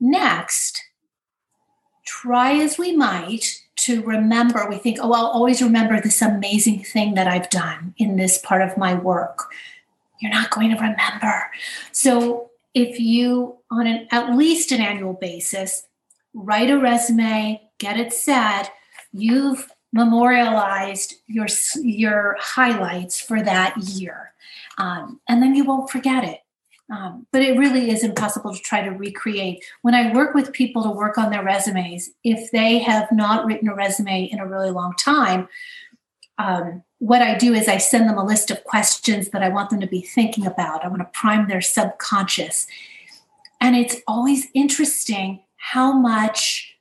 Next, 0.06 0.82
try 2.04 2.52
as 2.60 2.76
we 2.76 2.94
might 2.94 3.62
to 3.76 4.02
remember, 4.02 4.66
we 4.68 4.76
think, 4.76 4.98
oh, 5.00 5.14
I'll 5.14 5.28
always 5.28 5.62
remember 5.62 5.98
this 5.98 6.20
amazing 6.20 6.84
thing 6.84 7.14
that 7.14 7.26
I've 7.26 7.48
done 7.48 7.94
in 7.96 8.16
this 8.16 8.36
part 8.36 8.60
of 8.60 8.76
my 8.76 8.92
work. 8.92 9.46
You're 10.20 10.30
not 10.30 10.50
going 10.50 10.68
to 10.68 10.76
remember. 10.76 11.50
So, 11.92 12.50
if 12.74 13.00
you, 13.00 13.56
on 13.70 13.86
an 13.86 14.06
at 14.10 14.36
least 14.36 14.72
an 14.72 14.82
annual 14.82 15.14
basis, 15.14 15.86
write 16.34 16.68
a 16.68 16.78
resume, 16.78 17.62
get 17.78 17.98
it 17.98 18.12
set, 18.12 18.70
you've 19.14 19.72
memorialized 19.94 21.14
your 21.28 21.46
your 21.76 22.36
highlights 22.38 23.18
for 23.18 23.42
that 23.42 23.78
year, 23.78 24.34
um, 24.76 25.18
and 25.26 25.42
then 25.42 25.54
you 25.54 25.64
won't 25.64 25.88
forget 25.88 26.24
it. 26.24 26.43
Um, 26.90 27.26
but 27.32 27.42
it 27.42 27.58
really 27.58 27.90
is 27.90 28.04
impossible 28.04 28.52
to 28.52 28.60
try 28.60 28.82
to 28.82 28.90
recreate. 28.90 29.64
When 29.82 29.94
I 29.94 30.12
work 30.12 30.34
with 30.34 30.52
people 30.52 30.82
to 30.82 30.90
work 30.90 31.16
on 31.16 31.30
their 31.30 31.42
resumes, 31.42 32.10
if 32.24 32.50
they 32.50 32.78
have 32.78 33.10
not 33.10 33.46
written 33.46 33.68
a 33.68 33.74
resume 33.74 34.24
in 34.24 34.38
a 34.38 34.46
really 34.46 34.70
long 34.70 34.94
time, 34.98 35.48
um, 36.36 36.82
what 36.98 37.22
I 37.22 37.38
do 37.38 37.54
is 37.54 37.68
I 37.68 37.78
send 37.78 38.08
them 38.08 38.18
a 38.18 38.24
list 38.24 38.50
of 38.50 38.64
questions 38.64 39.30
that 39.30 39.42
I 39.42 39.48
want 39.48 39.70
them 39.70 39.80
to 39.80 39.86
be 39.86 40.02
thinking 40.02 40.46
about. 40.46 40.84
I 40.84 40.88
want 40.88 41.00
to 41.00 41.18
prime 41.18 41.48
their 41.48 41.60
subconscious. 41.60 42.66
And 43.60 43.76
it's 43.76 43.96
always 44.06 44.48
interesting 44.52 45.40
how 45.56 45.92
much 45.92 46.74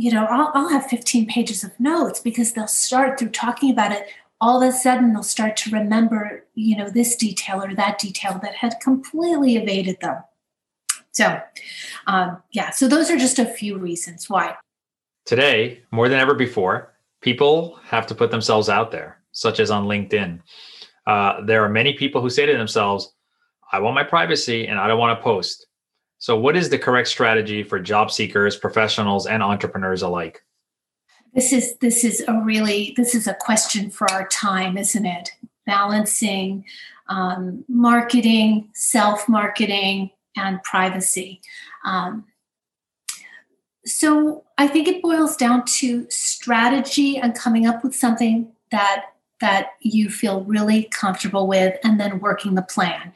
you 0.00 0.10
know, 0.10 0.24
I'll, 0.24 0.50
I'll 0.54 0.68
have 0.68 0.86
15 0.86 1.26
pages 1.26 1.62
of 1.62 1.78
notes 1.78 2.20
because 2.20 2.52
they'll 2.52 2.66
start 2.66 3.18
through 3.18 3.30
talking 3.30 3.70
about 3.70 3.92
it. 3.92 4.06
All 4.40 4.62
of 4.62 4.68
a 4.68 4.72
sudden, 4.72 5.12
they'll 5.12 5.22
start 5.22 5.56
to 5.58 5.70
remember, 5.70 6.44
you 6.54 6.76
know, 6.76 6.88
this 6.88 7.16
detail 7.16 7.62
or 7.62 7.74
that 7.74 7.98
detail 7.98 8.38
that 8.42 8.54
had 8.54 8.80
completely 8.80 9.56
evaded 9.56 10.00
them. 10.00 10.16
So, 11.12 11.40
um, 12.06 12.42
yeah, 12.52 12.70
so 12.70 12.88
those 12.88 13.10
are 13.10 13.18
just 13.18 13.38
a 13.38 13.44
few 13.44 13.76
reasons 13.76 14.30
why. 14.30 14.54
Today, 15.26 15.82
more 15.90 16.08
than 16.08 16.20
ever 16.20 16.34
before, 16.34 16.94
people 17.20 17.78
have 17.84 18.06
to 18.06 18.14
put 18.14 18.30
themselves 18.30 18.68
out 18.68 18.90
there, 18.90 19.18
such 19.32 19.60
as 19.60 19.70
on 19.70 19.86
LinkedIn. 19.86 20.40
Uh, 21.06 21.40
there 21.44 21.64
are 21.64 21.68
many 21.68 21.92
people 21.92 22.20
who 22.20 22.30
say 22.30 22.46
to 22.46 22.56
themselves, 22.56 23.12
I 23.72 23.80
want 23.80 23.94
my 23.94 24.04
privacy 24.04 24.66
and 24.66 24.78
I 24.78 24.88
don't 24.88 24.98
want 24.98 25.18
to 25.18 25.22
post. 25.22 25.66
So, 26.18 26.38
what 26.38 26.56
is 26.56 26.68
the 26.68 26.78
correct 26.78 27.08
strategy 27.08 27.62
for 27.62 27.80
job 27.80 28.10
seekers, 28.10 28.56
professionals, 28.56 29.26
and 29.26 29.42
entrepreneurs 29.42 30.02
alike? 30.02 30.42
This 31.34 31.52
is 31.52 31.76
this 31.78 32.04
is 32.04 32.24
a 32.26 32.40
really 32.40 32.92
this 32.96 33.14
is 33.14 33.26
a 33.26 33.34
question 33.34 33.90
for 33.90 34.10
our 34.10 34.26
time, 34.28 34.76
isn't 34.76 35.06
it? 35.06 35.30
Balancing 35.66 36.64
um, 37.08 37.64
marketing, 37.68 38.70
self 38.72 39.28
marketing, 39.28 40.10
and 40.36 40.62
privacy. 40.62 41.40
Um, 41.84 42.24
so 43.84 44.44
I 44.58 44.68
think 44.68 44.88
it 44.88 45.02
boils 45.02 45.36
down 45.36 45.64
to 45.64 46.06
strategy 46.10 47.16
and 47.16 47.34
coming 47.34 47.66
up 47.66 47.82
with 47.82 47.94
something 47.94 48.52
that 48.70 49.06
that 49.40 49.70
you 49.80 50.10
feel 50.10 50.44
really 50.44 50.84
comfortable 50.84 51.46
with, 51.46 51.78
and 51.84 51.98
then 51.98 52.20
working 52.20 52.54
the 52.54 52.62
plan. 52.62 53.12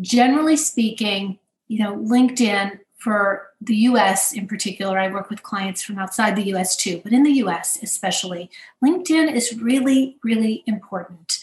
Generally 0.00 0.56
speaking, 0.56 1.38
you 1.68 1.78
know, 1.78 1.96
LinkedIn 1.96 2.78
for 3.02 3.48
the 3.60 3.74
US 3.90 4.32
in 4.32 4.46
particular, 4.46 4.96
I 4.96 5.08
work 5.08 5.28
with 5.28 5.42
clients 5.42 5.82
from 5.82 5.98
outside 5.98 6.36
the 6.36 6.54
US 6.54 6.76
too, 6.76 7.00
but 7.02 7.12
in 7.12 7.24
the 7.24 7.32
US 7.44 7.76
especially, 7.82 8.48
LinkedIn 8.84 9.34
is 9.34 9.58
really, 9.60 10.18
really 10.22 10.62
important. 10.66 11.38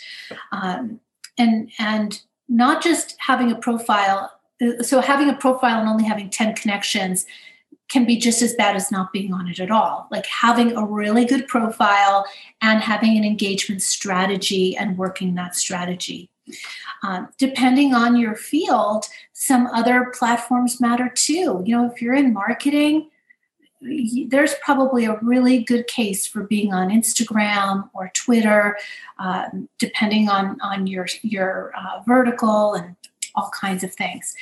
Um, 0.54 1.02
and, 1.38 1.70
and 1.78 2.22
not 2.48 2.82
just 2.82 3.16
having 3.20 3.52
a 3.52 3.56
profile, 3.56 4.40
uh, 4.62 4.82
so 4.84 5.02
having 5.02 5.30
a 5.30 5.36
profile 5.36 5.82
and 5.82 5.90
only 5.90 6.06
having 6.06 6.30
10 6.30 6.56
connections 6.56 7.26
can 7.90 8.06
be 8.06 8.18
just 8.18 8.42
as 8.42 8.54
bad 8.54 8.76
as 8.76 8.92
not 8.92 9.12
being 9.12 9.34
on 9.34 9.48
it 9.48 9.60
at 9.60 9.72
all. 9.72 10.08
Like 10.12 10.26
having 10.28 10.76
a 10.76 10.86
really 10.86 11.26
good 11.26 11.48
profile 11.48 12.26
and 12.62 12.82
having 12.82 13.18
an 13.18 13.24
engagement 13.24 13.82
strategy 13.82 14.78
and 14.78 14.98
working 14.98 15.36
that 15.36 15.56
strategy. 15.56 16.30
Um, 17.04 17.30
depending 17.38 17.94
on 17.94 18.16
your 18.16 18.36
field, 18.36 19.06
some 19.34 19.68
other 19.68 20.12
platforms 20.18 20.80
matter 20.80 21.12
too. 21.14 21.64
You 21.66 21.78
know, 21.78 21.86
if 21.92 22.02
you're 22.02 22.16
in 22.16 22.34
marketing, 22.34 23.10
there's 23.82 24.56
probably 24.64 25.06
a 25.06 25.18
really 25.22 25.64
good 25.64 25.88
case 25.88 26.28
for 26.28 26.44
being 26.44 26.74
on 26.74 26.90
Instagram 26.90 27.90
or 27.94 28.12
Twitter, 28.14 28.78
um, 29.20 29.70
depending 29.78 30.28
on 30.28 30.60
on 30.62 30.86
your 30.86 31.08
your 31.22 31.72
uh, 31.78 32.02
vertical 32.06 32.74
and 32.74 32.96
all 33.36 33.50
kinds 33.52 33.84
of 33.84 33.94
things. 33.94 34.36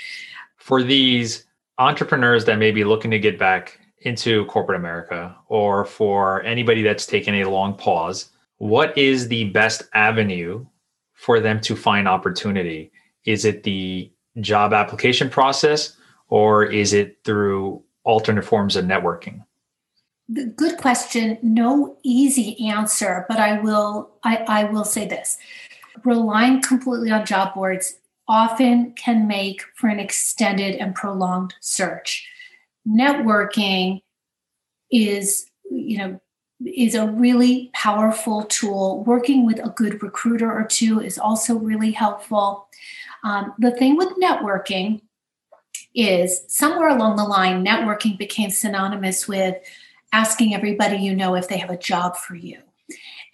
For 0.56 0.82
these 0.82 1.46
entrepreneurs 1.80 2.46
that 2.46 2.58
may 2.58 2.72
be 2.72 2.84
looking 2.84 3.12
to 3.12 3.20
get 3.20 3.38
back 3.38 3.80
into 4.02 4.46
corporate 4.46 4.80
America, 4.80 5.36
or 5.48 5.86
for 5.86 6.44
anybody 6.44 6.84
that's 6.84 7.06
taken 7.06 7.36
a 7.36 7.50
long 7.50 7.76
pause, 7.76 8.30
what 8.58 8.98
is 8.98 9.28
the 9.28 9.46
best 9.46 9.84
avenue 9.94 10.66
for 11.14 11.40
them 11.40 11.60
to 11.62 11.76
find 11.76 12.08
opportunity? 12.08 12.92
Is 13.26 13.44
it 13.46 13.64
the 13.64 14.12
job 14.40 14.74
application 14.74 15.30
process 15.30 15.98
or 16.30 16.66
is 16.66 16.94
it 16.94 17.18
through 17.24 17.84
alternate 18.04 18.44
forms 18.46 18.76
of 18.76 18.86
networking? 18.86 19.44
Good 20.56 20.78
question. 20.78 21.38
No 21.42 21.98
easy 22.04 22.68
answer, 22.68 23.26
but 23.30 23.38
I 23.38 23.62
will 23.62 24.12
I, 24.24 24.38
I 24.48 24.64
will 24.66 24.84
say 24.84 25.08
this. 25.08 25.38
Relying 26.04 26.62
completely 26.62 27.12
on 27.12 27.26
job 27.26 27.54
boards 27.54 27.96
often 28.28 28.94
can 28.94 29.28
make 29.28 29.62
for 29.76 29.88
an 29.88 30.00
extended 30.00 30.76
and 30.76 30.94
prolonged 30.96 31.54
search. 31.62 32.28
Networking 32.88 34.02
is, 34.92 35.50
you 35.70 35.98
know, 35.98 36.20
is 36.66 36.96
a 36.96 37.08
really 37.08 37.70
powerful 37.74 38.44
tool. 38.44 39.04
Working 39.04 39.46
with 39.46 39.60
a 39.60 39.70
good 39.70 40.02
recruiter 40.02 40.52
or 40.52 40.66
two 40.66 41.00
is 41.00 41.18
also 41.18 41.56
really 41.56 41.92
helpful. 41.92 42.68
Um, 43.24 43.54
the 43.60 43.72
thing 43.72 43.96
with 43.96 44.10
networking 44.22 45.02
is 45.94 46.42
somewhere 46.48 46.90
along 46.90 47.16
the 47.16 47.24
line, 47.24 47.66
networking 47.66 48.18
became 48.18 48.50
synonymous 48.50 49.28
with 49.28 49.58
asking 50.14 50.54
everybody 50.54 50.98
you 50.98 51.16
know 51.16 51.36
if 51.36 51.48
they 51.48 51.58
have 51.58 51.70
a 51.70 51.78
job 51.78 52.16
for 52.18 52.36
you. 52.36 52.60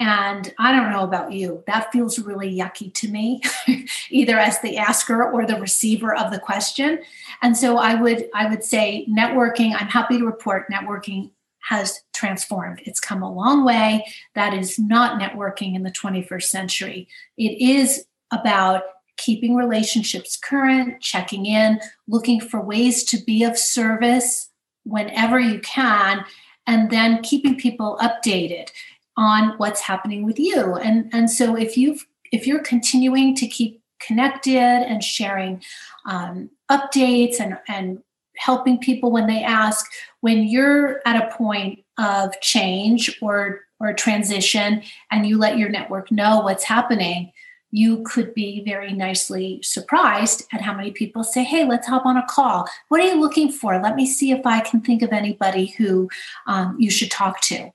And 0.06 0.54
I 0.60 0.74
don't 0.74 0.92
know 0.92 1.06
about 1.06 1.32
you, 1.32 1.64
that 1.66 1.94
feels 1.94 2.20
really 2.20 2.54
yucky 2.54 2.94
to 2.96 3.08
me, 3.08 3.42
either 4.10 4.38
as 4.38 4.60
the 4.60 4.78
asker 4.78 5.24
or 5.24 5.46
the 5.46 5.62
receiver 5.62 6.14
of 6.14 6.30
the 6.30 6.40
question. 6.40 7.02
And 7.42 7.56
so 7.56 7.78
I 7.78 7.96
would 7.96 8.30
I 8.34 8.50
would 8.50 8.66
say 8.66 9.08
networking, 9.10 9.74
I'm 9.74 9.88
happy 9.88 10.18
to 10.18 10.26
report 10.26 10.70
networking 10.70 11.32
has 11.70 12.02
transformed. 12.14 12.82
It's 12.84 13.00
come 13.00 13.24
a 13.24 13.34
long 13.34 13.64
way. 13.64 14.06
That 14.36 14.54
is 14.54 14.78
not 14.78 15.22
networking 15.22 15.74
in 15.74 15.84
the 15.84 15.92
21st 15.92 16.44
century. 16.44 17.08
It 17.38 17.62
is 17.62 18.06
about 18.34 18.84
keeping 19.16 19.56
relationships 19.56 20.36
current, 20.36 21.02
checking 21.02 21.46
in, 21.46 21.80
looking 22.10 22.42
for 22.42 22.60
ways 22.60 23.06
to 23.06 23.24
be 23.24 23.46
of 23.46 23.58
service 23.58 24.50
whenever 24.84 25.40
you 25.40 25.62
can, 25.62 26.26
and 26.68 26.90
then 26.92 27.22
keeping 27.22 27.56
people 27.56 27.98
updated 28.02 28.70
on 29.18 29.58
what's 29.58 29.82
happening 29.82 30.26
with 30.26 30.40
you. 30.40 30.76
And, 30.76 31.10
and 31.14 31.30
so 31.30 31.56
if 31.56 31.78
you've 31.78 32.06
if 32.32 32.48
you're 32.48 32.64
continuing 32.64 33.36
to 33.36 33.48
keep 33.48 33.80
connected 34.00 34.60
and 34.60 35.04
sharing 35.04 35.64
um, 36.08 36.50
updates 36.70 37.40
and, 37.40 37.60
and 37.68 38.02
helping 38.38 38.80
people 38.80 39.12
when 39.12 39.28
they 39.28 39.44
ask, 39.44 39.86
when 40.22 40.44
you're 40.44 41.00
at 41.06 41.24
a 41.24 41.36
point 41.36 41.84
of 42.00 42.40
change 42.42 43.18
or 43.22 43.62
or 43.80 43.94
transition 43.94 44.82
and 45.12 45.28
you 45.28 45.38
let 45.38 45.58
your 45.58 45.70
network 45.70 46.12
know 46.12 46.40
what's 46.40 46.64
happening, 46.64 47.32
you 47.70 48.02
could 48.04 48.34
be 48.34 48.64
very 48.64 48.94
nicely 48.94 49.60
surprised 49.62 50.46
at 50.54 50.62
how 50.62 50.74
many 50.74 50.92
people 50.92 51.24
say, 51.24 51.44
Hey, 51.44 51.66
let's 51.66 51.88
hop 51.88 52.06
on 52.06 52.18
a 52.18 52.26
call. 52.28 52.68
What 52.88 53.02
are 53.02 53.08
you 53.08 53.20
looking 53.20 53.52
for? 53.52 53.80
Let 53.82 53.96
me 53.96 54.06
see 54.06 54.32
if 54.32 54.46
I 54.46 54.62
can 54.62 54.82
think 54.82 55.02
of 55.02 55.12
anybody 55.12 55.68
who 55.78 56.10
um, 56.48 56.78
you 56.80 56.90
should 56.90 57.12
talk 57.12 57.42
to. 57.42 57.72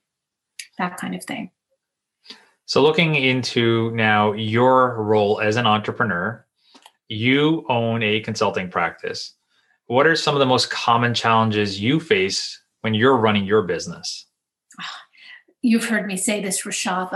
That 0.79 0.97
kind 0.97 1.15
of 1.15 1.25
thing. 1.25 1.51
So, 2.67 2.83
looking 2.83 3.15
into 3.15 3.91
now 3.93 4.33
your 4.33 5.03
role 5.03 5.41
as 5.41 5.57
an 5.57 5.67
entrepreneur, 5.67 6.45
you 7.09 7.65
own 7.69 8.03
a 8.03 8.21
consulting 8.21 8.69
practice. 8.69 9.35
What 9.87 10.07
are 10.07 10.15
some 10.15 10.35
of 10.35 10.41
the 10.41 10.47
most 10.47 10.69
common 10.71 11.15
challenges 11.15 11.81
you 11.81 11.99
face 11.99 12.61
when 12.83 12.93
you're 12.93 13.17
running 13.17 13.47
your 13.47 13.63
business? 13.63 14.27
You've 15.63 15.87
heard 15.87 16.07
me 16.07 16.17
say 16.17 16.41
this, 16.41 16.63
Rushab. 16.63 17.11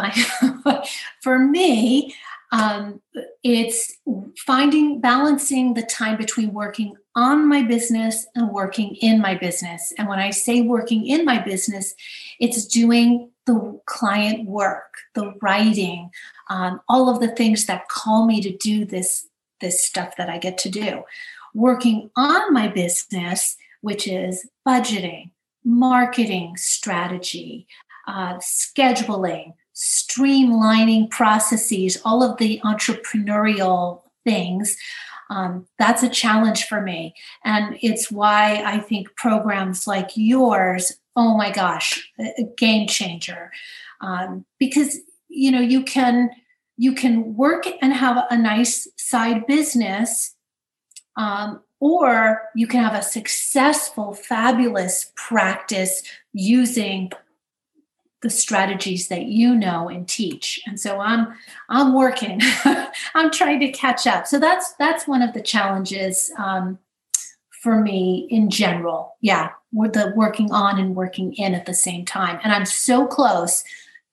For 1.22 1.38
me, 1.38 2.14
um, 2.52 3.00
it's 3.42 3.92
finding 4.38 5.00
balancing 5.00 5.74
the 5.74 5.82
time 5.82 6.16
between 6.16 6.52
working 6.52 6.96
on 7.14 7.48
my 7.48 7.62
business 7.62 8.26
and 8.34 8.50
working 8.50 8.96
in 8.96 9.20
my 9.20 9.34
business. 9.34 9.92
And 9.98 10.08
when 10.08 10.18
I 10.18 10.30
say 10.30 10.62
working 10.62 11.06
in 11.06 11.24
my 11.24 11.38
business, 11.38 11.94
it's 12.40 12.66
doing 12.66 13.30
the 13.46 13.80
client 13.86 14.48
work, 14.48 14.94
the 15.14 15.34
writing, 15.42 16.10
um, 16.48 16.80
all 16.88 17.08
of 17.08 17.20
the 17.20 17.34
things 17.34 17.66
that 17.66 17.88
call 17.88 18.26
me 18.26 18.40
to 18.40 18.56
do 18.56 18.84
this 18.84 19.26
this 19.60 19.84
stuff 19.86 20.16
that 20.16 20.28
I 20.28 20.38
get 20.38 20.58
to 20.58 20.68
do. 20.68 21.04
Working 21.54 22.10
on 22.16 22.52
my 22.52 22.68
business, 22.68 23.56
which 23.80 24.08
is 24.08 24.48
budgeting, 24.66 25.30
marketing 25.64 26.56
strategy, 26.56 27.66
uh, 28.08 28.38
scheduling, 28.38 29.54
streamlining 29.74 31.10
processes, 31.10 32.00
all 32.04 32.22
of 32.22 32.36
the 32.38 32.60
entrepreneurial 32.64 34.02
things. 34.24 34.76
Um, 35.30 35.66
that's 35.78 36.02
a 36.02 36.08
challenge 36.08 36.64
for 36.64 36.80
me. 36.80 37.14
And 37.44 37.78
it's 37.80 38.10
why 38.10 38.62
I 38.66 38.78
think 38.78 39.14
programs 39.16 39.86
like 39.86 40.10
yours, 40.14 40.92
oh 41.16 41.36
my 41.36 41.50
gosh, 41.50 42.10
a 42.18 42.44
game 42.56 42.86
changer. 42.86 43.50
Um, 44.00 44.44
because 44.58 44.98
you 45.28 45.50
know 45.50 45.60
you 45.60 45.82
can 45.82 46.30
you 46.76 46.94
can 46.94 47.36
work 47.36 47.64
and 47.80 47.92
have 47.92 48.24
a 48.30 48.36
nice 48.36 48.88
side 48.96 49.46
business 49.46 50.34
um, 51.16 51.60
or 51.80 52.42
you 52.54 52.66
can 52.66 52.82
have 52.82 52.94
a 52.94 53.02
successful 53.02 54.14
fabulous 54.14 55.12
practice 55.16 56.02
using 56.32 57.10
the 58.22 58.30
strategies 58.30 59.08
that 59.08 59.26
you 59.26 59.54
know 59.54 59.88
and 59.88 60.08
teach 60.08 60.60
and 60.66 60.78
so 60.78 61.00
i'm 61.00 61.34
i'm 61.68 61.94
working 61.94 62.40
i'm 63.14 63.30
trying 63.30 63.58
to 63.60 63.70
catch 63.70 64.06
up 64.06 64.26
so 64.26 64.38
that's 64.38 64.74
that's 64.74 65.08
one 65.08 65.22
of 65.22 65.34
the 65.34 65.42
challenges 65.42 66.30
um, 66.38 66.78
for 67.62 67.80
me 67.80 68.26
in 68.28 68.50
general. 68.50 69.16
Yeah, 69.20 69.50
the 69.72 70.12
working 70.14 70.52
on 70.52 70.78
and 70.78 70.94
working 70.94 71.32
in 71.34 71.54
at 71.54 71.66
the 71.66 71.74
same 71.74 72.04
time. 72.04 72.38
And 72.42 72.52
I'm 72.52 72.66
so 72.66 73.06
close 73.06 73.64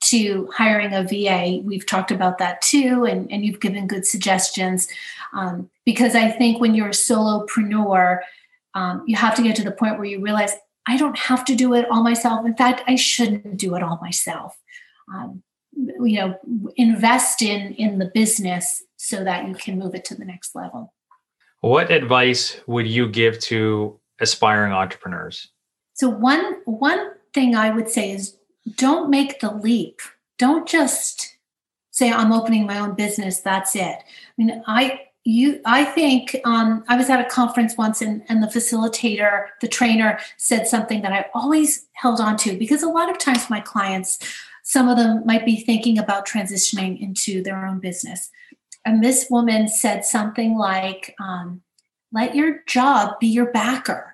to 0.01 0.49
hiring 0.55 0.93
a 0.93 1.03
VA. 1.03 1.61
We've 1.63 1.85
talked 1.85 2.11
about 2.11 2.37
that 2.37 2.61
too, 2.61 3.05
and, 3.05 3.29
and 3.31 3.45
you've 3.45 3.59
given 3.59 3.87
good 3.87 4.05
suggestions. 4.05 4.87
Um, 5.33 5.69
because 5.85 6.15
I 6.15 6.31
think 6.31 6.61
when 6.61 6.73
you're 6.73 6.87
a 6.87 6.91
solopreneur, 6.91 8.19
um, 8.75 9.03
you 9.05 9.17
have 9.17 9.35
to 9.35 9.43
get 9.43 9.55
to 9.57 9.63
the 9.63 9.71
point 9.71 9.97
where 9.97 10.05
you 10.05 10.21
realize 10.21 10.53
I 10.87 10.97
don't 10.97 11.17
have 11.17 11.43
to 11.45 11.55
do 11.55 11.73
it 11.73 11.85
all 11.91 12.01
myself. 12.01 12.45
In 12.45 12.55
fact, 12.55 12.83
I 12.87 12.95
shouldn't 12.95 13.57
do 13.57 13.75
it 13.75 13.83
all 13.83 13.99
myself. 14.01 14.57
Um, 15.13 15.43
you 15.75 16.19
know, 16.19 16.39
invest 16.77 17.41
in 17.41 17.73
in 17.73 17.99
the 17.99 18.11
business 18.13 18.83
so 18.97 19.23
that 19.23 19.47
you 19.47 19.55
can 19.55 19.77
move 19.77 19.95
it 19.95 20.05
to 20.05 20.15
the 20.15 20.25
next 20.25 20.55
level. 20.55 20.93
What 21.61 21.91
advice 21.91 22.59
would 22.67 22.87
you 22.87 23.07
give 23.07 23.39
to 23.41 23.99
aspiring 24.19 24.73
entrepreneurs? 24.73 25.49
So 25.93 26.09
one 26.09 26.61
one 26.65 27.11
thing 27.33 27.55
I 27.55 27.69
would 27.69 27.89
say 27.89 28.11
is 28.11 28.37
don't 28.75 29.09
make 29.09 29.39
the 29.39 29.53
leap. 29.53 29.99
Don't 30.37 30.67
just 30.67 31.37
say 31.91 32.11
I'm 32.11 32.31
opening 32.31 32.65
my 32.65 32.79
own 32.79 32.95
business. 32.95 33.41
That's 33.41 33.75
it. 33.75 33.81
I 33.81 34.03
mean, 34.37 34.63
I 34.67 35.01
you 35.25 35.59
i 35.65 35.83
think 35.83 36.35
um, 36.45 36.83
i 36.87 36.95
was 36.95 37.09
at 37.09 37.19
a 37.19 37.29
conference 37.29 37.77
once 37.77 38.01
and, 38.01 38.23
and 38.29 38.41
the 38.41 38.47
facilitator 38.47 39.47
the 39.61 39.67
trainer 39.67 40.19
said 40.37 40.67
something 40.67 41.01
that 41.01 41.11
i 41.11 41.25
always 41.33 41.87
held 41.93 42.19
on 42.19 42.37
to 42.37 42.57
because 42.57 42.83
a 42.83 42.89
lot 42.89 43.09
of 43.11 43.17
times 43.17 43.49
my 43.49 43.59
clients 43.59 44.17
some 44.63 44.87
of 44.87 44.97
them 44.97 45.23
might 45.25 45.45
be 45.45 45.57
thinking 45.57 45.97
about 45.97 46.27
transitioning 46.27 46.99
into 47.01 47.43
their 47.43 47.65
own 47.65 47.79
business 47.79 48.31
and 48.85 49.03
this 49.03 49.27
woman 49.29 49.67
said 49.67 50.05
something 50.05 50.57
like 50.57 51.15
um, 51.19 51.61
let 52.11 52.33
your 52.33 52.61
job 52.65 53.19
be 53.19 53.27
your 53.27 53.51
backer 53.51 54.08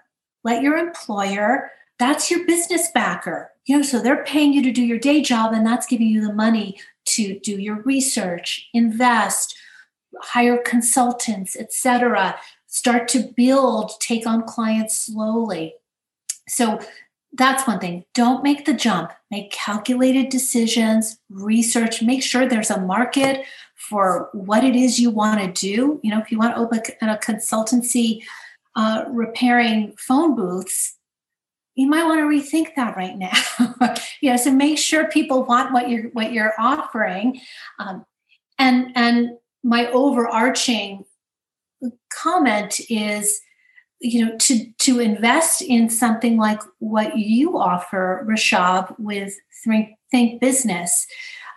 let 0.46 0.62
your 0.62 0.78
employer 0.78 1.70
that's 2.00 2.32
your 2.32 2.46
business 2.46 2.90
backer 2.94 3.52
you 3.66 3.75
know 3.75 3.84
so 3.84 4.02
they're 4.02 4.24
paying 4.24 4.54
you 4.54 4.64
to 4.64 4.72
do 4.72 4.84
your 4.84 5.00
day 5.00 5.22
job 5.22 5.52
and 5.52 5.66
that's 5.66 5.86
giving 5.86 6.08
you 6.08 6.25
the 6.25 6.34
money 6.34 6.80
to 7.04 7.38
do 7.42 7.60
your 7.60 7.82
research 7.82 8.70
invest 8.74 9.58
hire 10.22 10.58
consultants, 10.58 11.56
etc. 11.56 12.38
Start 12.68 13.08
to 13.10 13.32
build, 13.36 13.94
take 14.00 14.28
on 14.28 14.44
clients 14.44 15.06
slowly. 15.06 15.75
So 16.48 16.80
that's 17.34 17.68
one 17.68 17.80
thing. 17.80 18.06
Don't 18.14 18.44
make 18.44 18.66
the 18.66 18.74
jump. 18.74 19.12
Make 19.30 19.52
calculated 19.52 20.30
decisions, 20.30 21.18
research, 21.30 22.02
make 22.02 22.24
sure 22.24 22.48
there's 22.48 22.72
a 22.72 22.82
market 22.82 23.46
for 23.75 24.30
what 24.34 24.64
it 24.64 24.75
is 24.75 25.00
you 25.00 25.10
want 25.10 25.42
to 25.42 25.52
do. 25.52 26.00
You 26.02 26.12
know, 26.12 26.20
if 26.20 26.32
you 26.32 26.38
want 26.38 26.56
to 26.56 26.62
open 26.62 26.80
a 27.02 27.18
consultancy 27.18 28.24
uh, 28.75 29.05
repairing 29.10 29.96
phone 29.98 30.36
booths, 30.36 30.98
you 31.75 31.88
might 31.88 32.05
want 32.05 32.20
to 32.20 32.25
rethink 32.25 32.75
that 32.75 32.96
right 32.96 33.17
now. 33.17 33.32
you 34.22 34.32
know, 34.32 34.38
so 34.38 34.51
make 34.51 34.77
sure 34.77 35.08
people 35.08 35.44
want 35.44 35.74
what 35.74 35.89
you're 35.89 36.10
what 36.10 36.32
you're 36.32 36.53
offering, 36.58 37.41
um, 37.79 38.05
and 38.58 38.91
and 38.96 39.32
my 39.63 39.88
overarching 39.88 41.03
comment 42.12 42.79
is 42.89 43.41
you 44.00 44.25
know 44.25 44.38
to 44.38 44.72
to 44.79 45.00
invest 45.00 45.62
in 45.62 45.89
something 45.89 46.38
like 46.38 46.62
what 46.79 47.17
you 47.17 47.58
offer 47.58 48.25
Rushab 48.29 48.98
with 49.00 49.36
think, 50.12 50.39
business 50.39 51.08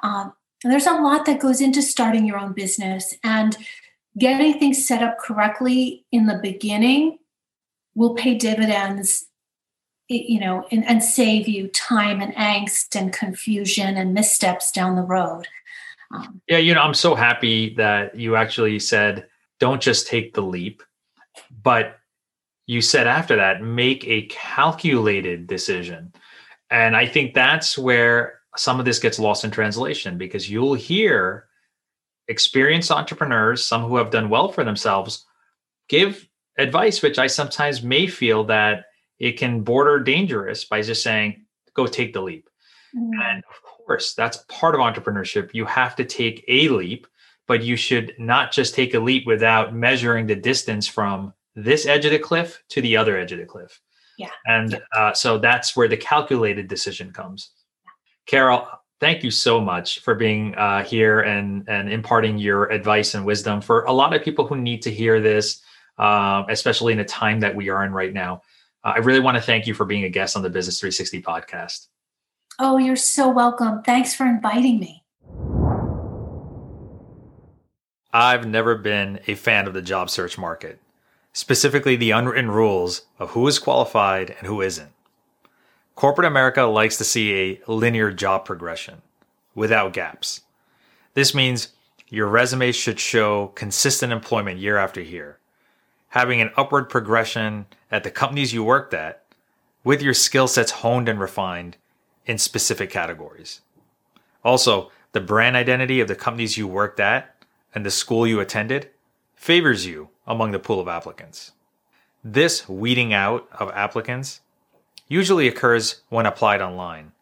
um, 0.02 0.32
there's 0.64 0.86
a 0.86 0.92
lot 0.92 1.26
that 1.26 1.40
goes 1.40 1.60
into 1.60 1.82
starting 1.82 2.26
your 2.26 2.38
own 2.38 2.52
business 2.52 3.14
and 3.22 3.56
getting 4.18 4.58
things 4.58 4.86
set 4.86 5.02
up 5.02 5.18
correctly 5.18 6.04
in 6.12 6.26
the 6.26 6.38
beginning 6.42 7.18
will 7.94 8.14
pay 8.14 8.34
dividends 8.34 9.26
you 10.08 10.40
know 10.40 10.66
and, 10.70 10.84
and 10.86 11.02
save 11.02 11.46
you 11.46 11.68
time 11.68 12.20
and 12.20 12.34
angst 12.34 12.98
and 12.98 13.12
confusion 13.12 13.96
and 13.96 14.14
missteps 14.14 14.72
down 14.72 14.96
the 14.96 15.02
road 15.02 15.46
um, 16.10 16.40
yeah, 16.48 16.58
you 16.58 16.74
know, 16.74 16.80
I'm 16.80 16.94
so 16.94 17.14
happy 17.14 17.74
that 17.74 18.14
you 18.14 18.36
actually 18.36 18.78
said, 18.78 19.26
don't 19.60 19.82
just 19.82 20.06
take 20.06 20.34
the 20.34 20.42
leap, 20.42 20.82
but 21.62 21.98
you 22.66 22.80
said 22.80 23.06
after 23.06 23.36
that, 23.36 23.62
make 23.62 24.06
a 24.06 24.22
calculated 24.26 25.46
decision. 25.46 26.12
And 26.70 26.96
I 26.96 27.06
think 27.06 27.34
that's 27.34 27.76
where 27.76 28.40
some 28.56 28.78
of 28.78 28.84
this 28.84 28.98
gets 28.98 29.18
lost 29.18 29.44
in 29.44 29.50
translation 29.50 30.18
because 30.18 30.50
you'll 30.50 30.74
hear 30.74 31.47
experienced 32.28 32.90
entrepreneurs, 32.90 33.64
some 33.64 33.82
who 33.82 33.96
have 33.96 34.10
done 34.10 34.28
well 34.28 34.50
for 34.50 34.64
themselves, 34.64 35.24
give 35.88 36.28
advice, 36.58 37.02
which 37.02 37.18
I 37.18 37.26
sometimes 37.26 37.82
may 37.82 38.06
feel 38.06 38.44
that 38.44 38.84
it 39.18 39.32
can 39.32 39.62
border 39.62 39.98
dangerous 39.98 40.64
by 40.64 40.82
just 40.82 41.02
saying, 41.02 41.44
go 41.74 41.86
take 41.86 42.12
the 42.12 42.20
leap. 42.20 42.48
Mm-hmm. 42.96 43.20
And 43.20 43.44
of 43.48 43.62
course, 43.62 44.14
that's 44.14 44.44
part 44.48 44.74
of 44.74 44.80
entrepreneurship. 44.80 45.50
You 45.54 45.64
have 45.64 45.96
to 45.96 46.04
take 46.04 46.44
a 46.48 46.68
leap, 46.68 47.06
but 47.46 47.62
you 47.62 47.76
should 47.76 48.14
not 48.18 48.52
just 48.52 48.74
take 48.74 48.94
a 48.94 49.00
leap 49.00 49.26
without 49.26 49.74
measuring 49.74 50.26
the 50.26 50.36
distance 50.36 50.86
from 50.86 51.32
this 51.56 51.86
edge 51.86 52.04
of 52.04 52.12
the 52.12 52.18
cliff 52.18 52.62
to 52.68 52.82
the 52.82 52.96
other 52.96 53.16
edge 53.16 53.32
of 53.32 53.38
the 53.38 53.46
cliff. 53.46 53.80
Yeah. 54.18 54.30
And 54.46 54.72
yeah. 54.72 54.78
Uh, 54.92 55.12
so 55.14 55.38
that's 55.38 55.76
where 55.76 55.88
the 55.88 55.96
calculated 55.96 56.68
decision 56.68 57.12
comes. 57.12 57.50
Yeah. 57.84 57.90
Carol, 58.26 58.68
thank 59.00 59.22
you 59.22 59.30
so 59.30 59.60
much 59.60 60.00
for 60.00 60.14
being 60.14 60.54
uh, 60.56 60.84
here 60.84 61.20
and 61.20 61.68
and 61.68 61.90
imparting 61.90 62.38
your 62.38 62.66
advice 62.66 63.14
and 63.14 63.24
wisdom 63.24 63.60
for 63.60 63.84
a 63.84 63.92
lot 63.92 64.14
of 64.14 64.22
people 64.22 64.46
who 64.46 64.56
need 64.56 64.82
to 64.82 64.90
hear 64.90 65.20
this, 65.20 65.62
uh, 65.98 66.44
especially 66.48 66.92
in 66.92 66.98
the 66.98 67.04
time 67.04 67.40
that 67.40 67.54
we 67.54 67.68
are 67.68 67.84
in 67.84 67.92
right 67.92 68.12
now. 68.12 68.42
Uh, 68.84 68.92
I 68.96 68.98
really 68.98 69.20
want 69.20 69.36
to 69.36 69.42
thank 69.42 69.66
you 69.66 69.74
for 69.74 69.84
being 69.84 70.04
a 70.04 70.08
guest 70.08 70.36
on 70.36 70.42
the 70.42 70.50
Business 70.50 70.80
360 70.80 71.22
podcast. 71.22 71.86
Oh, 72.58 72.78
you're 72.78 72.96
so 72.96 73.28
welcome. 73.28 73.82
Thanks 73.82 74.14
for 74.14 74.26
inviting 74.26 74.80
me. 74.80 75.04
I've 78.12 78.46
never 78.46 78.74
been 78.74 79.20
a 79.26 79.34
fan 79.34 79.66
of 79.68 79.74
the 79.74 79.82
job 79.82 80.10
search 80.10 80.38
market, 80.38 80.80
specifically 81.32 81.94
the 81.94 82.12
unwritten 82.12 82.50
rules 82.50 83.02
of 83.18 83.30
who 83.30 83.46
is 83.46 83.58
qualified 83.58 84.30
and 84.38 84.46
who 84.46 84.62
isn't. 84.62 84.90
Corporate 85.98 86.28
America 86.28 86.62
likes 86.62 86.96
to 86.98 87.02
see 87.02 87.34
a 87.34 87.60
linear 87.66 88.12
job 88.12 88.44
progression 88.44 89.02
without 89.56 89.92
gaps. 89.92 90.42
This 91.14 91.34
means 91.34 91.72
your 92.08 92.28
resume 92.28 92.70
should 92.70 93.00
show 93.00 93.48
consistent 93.56 94.12
employment 94.12 94.60
year 94.60 94.76
after 94.76 95.00
year, 95.00 95.40
having 96.10 96.40
an 96.40 96.52
upward 96.56 96.88
progression 96.88 97.66
at 97.90 98.04
the 98.04 98.12
companies 98.12 98.54
you 98.54 98.62
worked 98.62 98.94
at, 98.94 99.24
with 99.82 100.00
your 100.00 100.14
skill 100.14 100.46
sets 100.46 100.70
honed 100.70 101.08
and 101.08 101.18
refined 101.18 101.76
in 102.26 102.38
specific 102.38 102.90
categories. 102.90 103.62
Also, 104.44 104.92
the 105.10 105.20
brand 105.20 105.56
identity 105.56 105.98
of 105.98 106.06
the 106.06 106.14
companies 106.14 106.56
you 106.56 106.68
worked 106.68 107.00
at 107.00 107.34
and 107.74 107.84
the 107.84 107.90
school 107.90 108.24
you 108.24 108.38
attended 108.38 108.88
favors 109.34 109.84
you 109.84 110.10
among 110.28 110.52
the 110.52 110.60
pool 110.60 110.78
of 110.78 110.86
applicants. 110.86 111.50
This 112.22 112.68
weeding 112.68 113.12
out 113.12 113.48
of 113.58 113.72
applicants 113.72 114.42
usually 115.08 115.48
occurs 115.48 116.02
when 116.10 116.26
applied 116.26 116.60
online, 116.60 117.12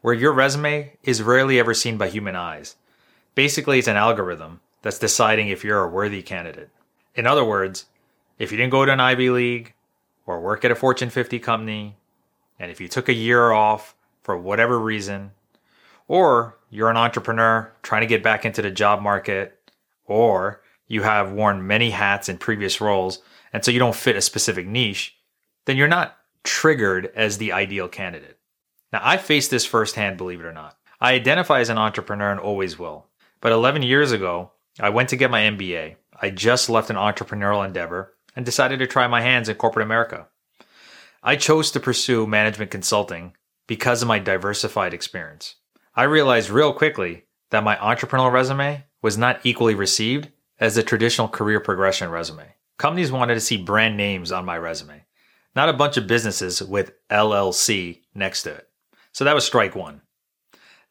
where 0.00 0.14
your 0.14 0.32
resume 0.32 0.96
is 1.02 1.22
rarely 1.22 1.58
ever 1.60 1.74
seen 1.74 1.98
by 1.98 2.08
human 2.08 2.34
eyes. 2.34 2.76
Basically, 3.34 3.78
it's 3.78 3.88
an 3.88 3.96
algorithm 3.96 4.60
that's 4.82 4.98
deciding 4.98 5.48
if 5.48 5.62
you're 5.62 5.84
a 5.84 5.88
worthy 5.88 6.22
candidate. 6.22 6.70
In 7.14 7.26
other 7.26 7.44
words, 7.44 7.86
if 8.38 8.50
you 8.50 8.56
didn't 8.56 8.72
go 8.72 8.84
to 8.84 8.92
an 8.92 9.00
Ivy 9.00 9.30
League 9.30 9.74
or 10.26 10.40
work 10.40 10.64
at 10.64 10.70
a 10.70 10.74
Fortune 10.74 11.10
50 11.10 11.38
company, 11.38 11.96
and 12.58 12.70
if 12.70 12.80
you 12.80 12.88
took 12.88 13.08
a 13.08 13.14
year 13.14 13.52
off 13.52 13.94
for 14.22 14.36
whatever 14.36 14.78
reason, 14.78 15.32
or 16.06 16.58
you're 16.70 16.90
an 16.90 16.96
entrepreneur 16.96 17.72
trying 17.82 18.02
to 18.02 18.06
get 18.06 18.22
back 18.22 18.44
into 18.44 18.62
the 18.62 18.70
job 18.70 19.02
market, 19.02 19.70
or 20.06 20.62
you 20.86 21.02
have 21.02 21.32
worn 21.32 21.66
many 21.66 21.90
hats 21.90 22.28
in 22.28 22.38
previous 22.38 22.80
roles, 22.80 23.20
and 23.52 23.64
so 23.64 23.70
you 23.70 23.78
don't 23.78 23.94
fit 23.94 24.16
a 24.16 24.20
specific 24.20 24.66
niche, 24.66 25.16
then 25.66 25.76
you're 25.76 25.88
not 25.88 26.17
triggered 26.48 27.12
as 27.14 27.36
the 27.36 27.52
ideal 27.52 27.88
candidate. 27.88 28.38
Now, 28.90 29.00
I 29.04 29.18
faced 29.18 29.50
this 29.50 29.66
firsthand, 29.66 30.16
believe 30.16 30.40
it 30.40 30.46
or 30.46 30.52
not. 30.52 30.78
I 30.98 31.12
identify 31.12 31.60
as 31.60 31.68
an 31.68 31.76
entrepreneur 31.76 32.30
and 32.30 32.40
always 32.40 32.78
will. 32.78 33.06
But 33.42 33.52
11 33.52 33.82
years 33.82 34.12
ago, 34.12 34.52
I 34.80 34.88
went 34.88 35.10
to 35.10 35.16
get 35.16 35.30
my 35.30 35.42
MBA. 35.42 35.96
I 36.20 36.30
just 36.30 36.70
left 36.70 36.88
an 36.88 36.96
entrepreneurial 36.96 37.64
endeavor 37.64 38.14
and 38.34 38.46
decided 38.46 38.78
to 38.78 38.86
try 38.86 39.06
my 39.06 39.20
hands 39.20 39.50
in 39.50 39.56
corporate 39.56 39.84
America. 39.84 40.26
I 41.22 41.36
chose 41.36 41.70
to 41.72 41.80
pursue 41.80 42.26
management 42.26 42.70
consulting 42.70 43.36
because 43.66 44.00
of 44.00 44.08
my 44.08 44.18
diversified 44.18 44.94
experience. 44.94 45.56
I 45.94 46.04
realized 46.04 46.48
real 46.48 46.72
quickly 46.72 47.24
that 47.50 47.62
my 47.62 47.76
entrepreneurial 47.76 48.32
resume 48.32 48.84
was 49.02 49.18
not 49.18 49.40
equally 49.44 49.74
received 49.74 50.30
as 50.58 50.76
the 50.76 50.82
traditional 50.82 51.28
career 51.28 51.60
progression 51.60 52.08
resume. 52.10 52.54
Companies 52.78 53.12
wanted 53.12 53.34
to 53.34 53.40
see 53.40 53.58
brand 53.58 53.98
names 53.98 54.32
on 54.32 54.46
my 54.46 54.56
resume, 54.56 55.04
not 55.54 55.68
a 55.68 55.74
bunch 55.74 55.96
of 55.96 56.06
businesses 56.06 56.62
with 56.62 56.92
LLC 57.10 58.02
next 58.14 58.42
to 58.42 58.54
it. 58.54 58.68
So 59.12 59.24
that 59.24 59.34
was 59.34 59.44
strike 59.44 59.74
one. 59.74 60.02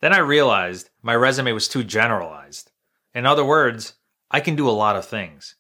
Then 0.02 0.14
I 0.14 0.20
realized 0.20 0.90
my 1.02 1.16
resume 1.16 1.52
was 1.54 1.68
too 1.68 1.84
generalized. 1.84 2.72
In 3.14 3.26
other 3.26 3.46
words, 3.46 3.94
I 4.30 4.42
can 4.42 4.56
do 4.56 4.70
a 4.70 4.72
lot 4.72 4.96
of 4.96 5.06
things, 5.06 5.56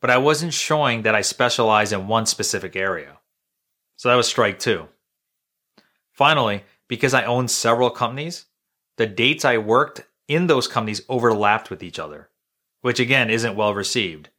but 0.00 0.10
I 0.10 0.18
wasn't 0.18 0.54
showing 0.54 1.02
that 1.02 1.14
I 1.14 1.20
specialize 1.20 1.92
in 1.92 2.06
one 2.06 2.26
specific 2.26 2.76
area. 2.76 3.18
So 3.96 4.08
that 4.08 4.14
was 4.14 4.26
strike 4.26 4.58
two. 4.58 4.88
Finally, 6.12 6.62
because 6.88 7.14
I 7.14 7.24
owned 7.24 7.50
several 7.50 7.90
companies, 7.90 8.46
the 8.96 9.06
dates 9.06 9.44
I 9.44 9.58
worked 9.58 10.02
in 10.28 10.46
those 10.46 10.68
companies 10.68 11.02
overlapped 11.08 11.70
with 11.70 11.82
each 11.82 11.98
other, 11.98 12.30
which 12.82 13.00
again 13.00 13.30
isn't 13.30 13.56
well 13.56 13.74
received. 13.74 14.30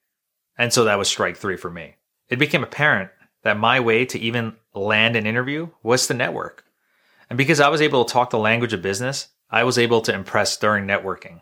And 0.57 0.71
so 0.71 0.85
that 0.85 0.97
was 0.97 1.07
strike 1.07 1.37
three 1.37 1.57
for 1.57 1.69
me. 1.69 1.95
It 2.29 2.39
became 2.39 2.63
apparent 2.63 3.11
that 3.45 3.59
my 3.59 3.79
way 3.79 4.03
to 4.05 4.19
even 4.19 4.55
land 4.73 5.15
an 5.15 5.27
interview 5.27 5.69
was 5.83 6.07
to 6.07 6.15
network. 6.15 6.65
And 7.29 7.37
because 7.37 7.59
I 7.59 7.69
was 7.69 7.79
able 7.79 8.03
to 8.03 8.11
talk 8.11 8.31
the 8.31 8.39
language 8.39 8.73
of 8.73 8.81
business, 8.81 9.27
I 9.51 9.63
was 9.63 9.77
able 9.77 10.01
to 10.01 10.13
impress 10.13 10.57
during 10.57 10.85
networking. 10.87 11.41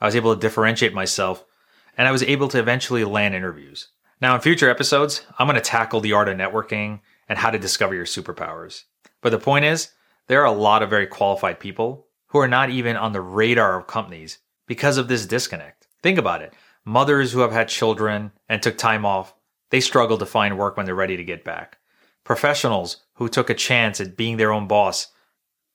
I 0.00 0.06
was 0.06 0.16
able 0.16 0.34
to 0.34 0.40
differentiate 0.40 0.94
myself 0.94 1.44
and 1.98 2.08
I 2.08 2.10
was 2.10 2.22
able 2.22 2.48
to 2.48 2.58
eventually 2.58 3.04
land 3.04 3.34
interviews. 3.34 3.88
Now, 4.18 4.34
in 4.34 4.40
future 4.40 4.70
episodes, 4.70 5.26
I'm 5.38 5.46
going 5.46 5.56
to 5.56 5.60
tackle 5.60 6.00
the 6.00 6.14
art 6.14 6.30
of 6.30 6.38
networking 6.38 7.00
and 7.28 7.38
how 7.38 7.50
to 7.50 7.58
discover 7.58 7.94
your 7.94 8.06
superpowers. 8.06 8.84
But 9.20 9.28
the 9.28 9.38
point 9.38 9.66
is, 9.66 9.90
there 10.28 10.40
are 10.40 10.46
a 10.46 10.52
lot 10.52 10.82
of 10.82 10.88
very 10.88 11.06
qualified 11.06 11.60
people 11.60 12.06
who 12.28 12.38
are 12.38 12.48
not 12.48 12.70
even 12.70 12.96
on 12.96 13.12
the 13.12 13.20
radar 13.20 13.78
of 13.78 13.86
companies 13.86 14.38
because 14.66 14.96
of 14.96 15.06
this 15.06 15.26
disconnect. 15.26 15.86
Think 16.02 16.16
about 16.16 16.40
it. 16.40 16.54
Mothers 16.86 17.30
who 17.32 17.40
have 17.40 17.52
had 17.52 17.68
children 17.68 18.32
and 18.48 18.62
took 18.62 18.78
time 18.78 19.04
off, 19.04 19.34
they 19.72 19.80
struggle 19.80 20.18
to 20.18 20.26
find 20.26 20.58
work 20.58 20.76
when 20.76 20.84
they're 20.84 20.94
ready 20.94 21.16
to 21.16 21.24
get 21.24 21.44
back. 21.44 21.78
Professionals 22.24 22.98
who 23.14 23.26
took 23.26 23.48
a 23.48 23.54
chance 23.54 24.00
at 24.00 24.18
being 24.18 24.36
their 24.36 24.52
own 24.52 24.68
boss, 24.68 25.08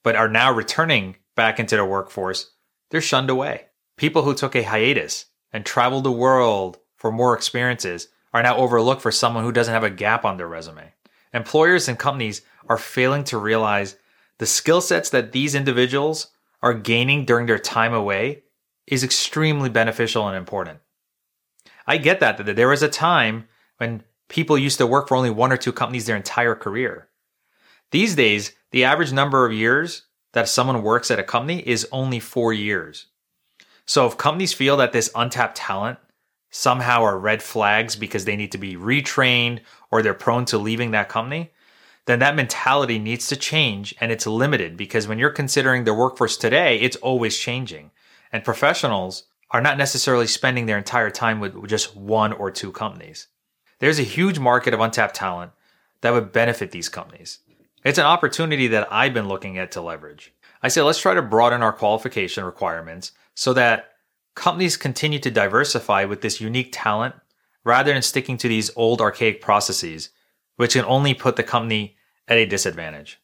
but 0.04 0.14
are 0.14 0.28
now 0.28 0.52
returning 0.52 1.16
back 1.34 1.58
into 1.58 1.76
the 1.76 1.84
workforce, 1.84 2.52
they're 2.90 3.00
shunned 3.00 3.28
away. 3.28 3.66
People 3.96 4.22
who 4.22 4.34
took 4.34 4.54
a 4.54 4.62
hiatus 4.62 5.26
and 5.52 5.66
traveled 5.66 6.04
the 6.04 6.12
world 6.12 6.78
for 6.96 7.10
more 7.10 7.34
experiences 7.34 8.06
are 8.32 8.42
now 8.42 8.56
overlooked 8.56 9.02
for 9.02 9.10
someone 9.10 9.42
who 9.42 9.50
doesn't 9.50 9.74
have 9.74 9.82
a 9.82 9.90
gap 9.90 10.24
on 10.24 10.36
their 10.36 10.46
resume. 10.46 10.92
Employers 11.34 11.88
and 11.88 11.98
companies 11.98 12.42
are 12.68 12.78
failing 12.78 13.24
to 13.24 13.36
realize 13.36 13.96
the 14.38 14.46
skill 14.46 14.80
sets 14.80 15.10
that 15.10 15.32
these 15.32 15.56
individuals 15.56 16.28
are 16.62 16.72
gaining 16.72 17.24
during 17.24 17.46
their 17.46 17.58
time 17.58 17.92
away 17.92 18.44
is 18.86 19.02
extremely 19.02 19.68
beneficial 19.68 20.28
and 20.28 20.36
important. 20.36 20.78
I 21.84 21.96
get 21.96 22.20
that, 22.20 22.38
that 22.38 22.54
there 22.54 22.68
was 22.68 22.84
a 22.84 22.88
time 22.88 23.48
when 23.78 24.02
people 24.28 24.58
used 24.58 24.78
to 24.78 24.86
work 24.86 25.08
for 25.08 25.16
only 25.16 25.30
one 25.30 25.52
or 25.52 25.56
two 25.56 25.72
companies 25.72 26.06
their 26.06 26.16
entire 26.16 26.54
career. 26.54 27.08
These 27.90 28.14
days, 28.14 28.52
the 28.70 28.84
average 28.84 29.12
number 29.12 29.46
of 29.46 29.52
years 29.52 30.02
that 30.34 30.48
someone 30.48 30.82
works 30.82 31.10
at 31.10 31.18
a 31.18 31.24
company 31.24 31.66
is 31.66 31.88
only 31.90 32.20
four 32.20 32.52
years. 32.52 33.06
So 33.86 34.06
if 34.06 34.18
companies 34.18 34.52
feel 34.52 34.76
that 34.76 34.92
this 34.92 35.10
untapped 35.14 35.56
talent 35.56 35.98
somehow 36.50 37.02
are 37.02 37.18
red 37.18 37.42
flags 37.42 37.96
because 37.96 38.24
they 38.24 38.36
need 38.36 38.52
to 38.52 38.58
be 38.58 38.76
retrained 38.76 39.60
or 39.90 40.02
they're 40.02 40.14
prone 40.14 40.44
to 40.46 40.58
leaving 40.58 40.90
that 40.90 41.08
company, 41.08 41.50
then 42.04 42.18
that 42.18 42.36
mentality 42.36 42.98
needs 42.98 43.28
to 43.28 43.36
change 43.36 43.94
and 44.00 44.12
it's 44.12 44.26
limited 44.26 44.76
because 44.76 45.08
when 45.08 45.18
you're 45.18 45.30
considering 45.30 45.84
the 45.84 45.94
workforce 45.94 46.36
today, 46.36 46.78
it's 46.80 46.96
always 46.96 47.38
changing. 47.38 47.90
And 48.32 48.44
professionals 48.44 49.24
are 49.50 49.60
not 49.60 49.78
necessarily 49.78 50.26
spending 50.26 50.66
their 50.66 50.78
entire 50.78 51.10
time 51.10 51.40
with 51.40 51.66
just 51.66 51.96
one 51.96 52.32
or 52.32 52.50
two 52.50 52.72
companies. 52.72 53.28
There's 53.80 53.98
a 53.98 54.04
huge 54.04 54.38
market 54.38 54.74
of 54.74 54.80
untapped 54.80 55.14
talent 55.14 55.52
that 56.00 56.12
would 56.12 56.32
benefit 56.32 56.70
these 56.70 56.88
companies. 56.88 57.38
It's 57.84 57.98
an 57.98 58.06
opportunity 58.06 58.66
that 58.68 58.92
I've 58.92 59.14
been 59.14 59.28
looking 59.28 59.56
at 59.56 59.70
to 59.72 59.80
leverage. 59.80 60.34
I 60.62 60.68
say 60.68 60.82
let's 60.82 61.00
try 61.00 61.14
to 61.14 61.22
broaden 61.22 61.62
our 61.62 61.72
qualification 61.72 62.44
requirements 62.44 63.12
so 63.34 63.52
that 63.52 63.90
companies 64.34 64.76
continue 64.76 65.20
to 65.20 65.30
diversify 65.30 66.04
with 66.04 66.20
this 66.20 66.40
unique 66.40 66.70
talent 66.72 67.14
rather 67.64 67.92
than 67.92 68.02
sticking 68.02 68.36
to 68.38 68.48
these 68.48 68.70
old 68.74 69.00
archaic 69.00 69.40
processes, 69.40 70.10
which 70.56 70.72
can 70.72 70.84
only 70.84 71.14
put 71.14 71.36
the 71.36 71.42
company 71.44 71.96
at 72.26 72.36
a 72.36 72.46
disadvantage. 72.46 73.20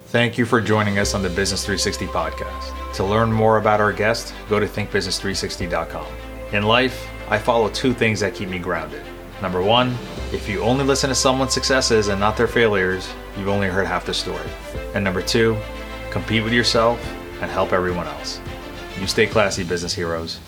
Thank 0.00 0.38
you 0.38 0.46
for 0.46 0.60
joining 0.60 0.98
us 0.98 1.14
on 1.14 1.22
the 1.22 1.28
Business 1.28 1.64
360 1.64 2.06
podcast. 2.06 2.94
To 2.94 3.04
learn 3.04 3.30
more 3.30 3.58
about 3.58 3.80
our 3.80 3.92
guest, 3.92 4.34
go 4.48 4.58
to 4.58 4.66
thinkbusiness360.com. 4.66 6.06
In 6.52 6.64
life, 6.64 7.08
I 7.30 7.38
follow 7.38 7.68
two 7.70 7.94
things 7.94 8.18
that 8.20 8.34
keep 8.34 8.48
me 8.48 8.58
grounded. 8.58 9.02
Number 9.40 9.62
one, 9.62 9.96
if 10.32 10.48
you 10.48 10.60
only 10.62 10.84
listen 10.84 11.08
to 11.10 11.14
someone's 11.14 11.54
successes 11.54 12.08
and 12.08 12.18
not 12.18 12.36
their 12.36 12.48
failures, 12.48 13.08
you've 13.38 13.46
only 13.46 13.68
heard 13.68 13.86
half 13.86 14.04
the 14.04 14.12
story. 14.12 14.50
And 14.94 15.04
number 15.04 15.22
two, 15.22 15.56
compete 16.10 16.42
with 16.42 16.52
yourself 16.52 17.00
and 17.40 17.48
help 17.48 17.72
everyone 17.72 18.08
else. 18.08 18.40
You 19.00 19.06
stay 19.06 19.28
classy, 19.28 19.62
business 19.62 19.94
heroes. 19.94 20.40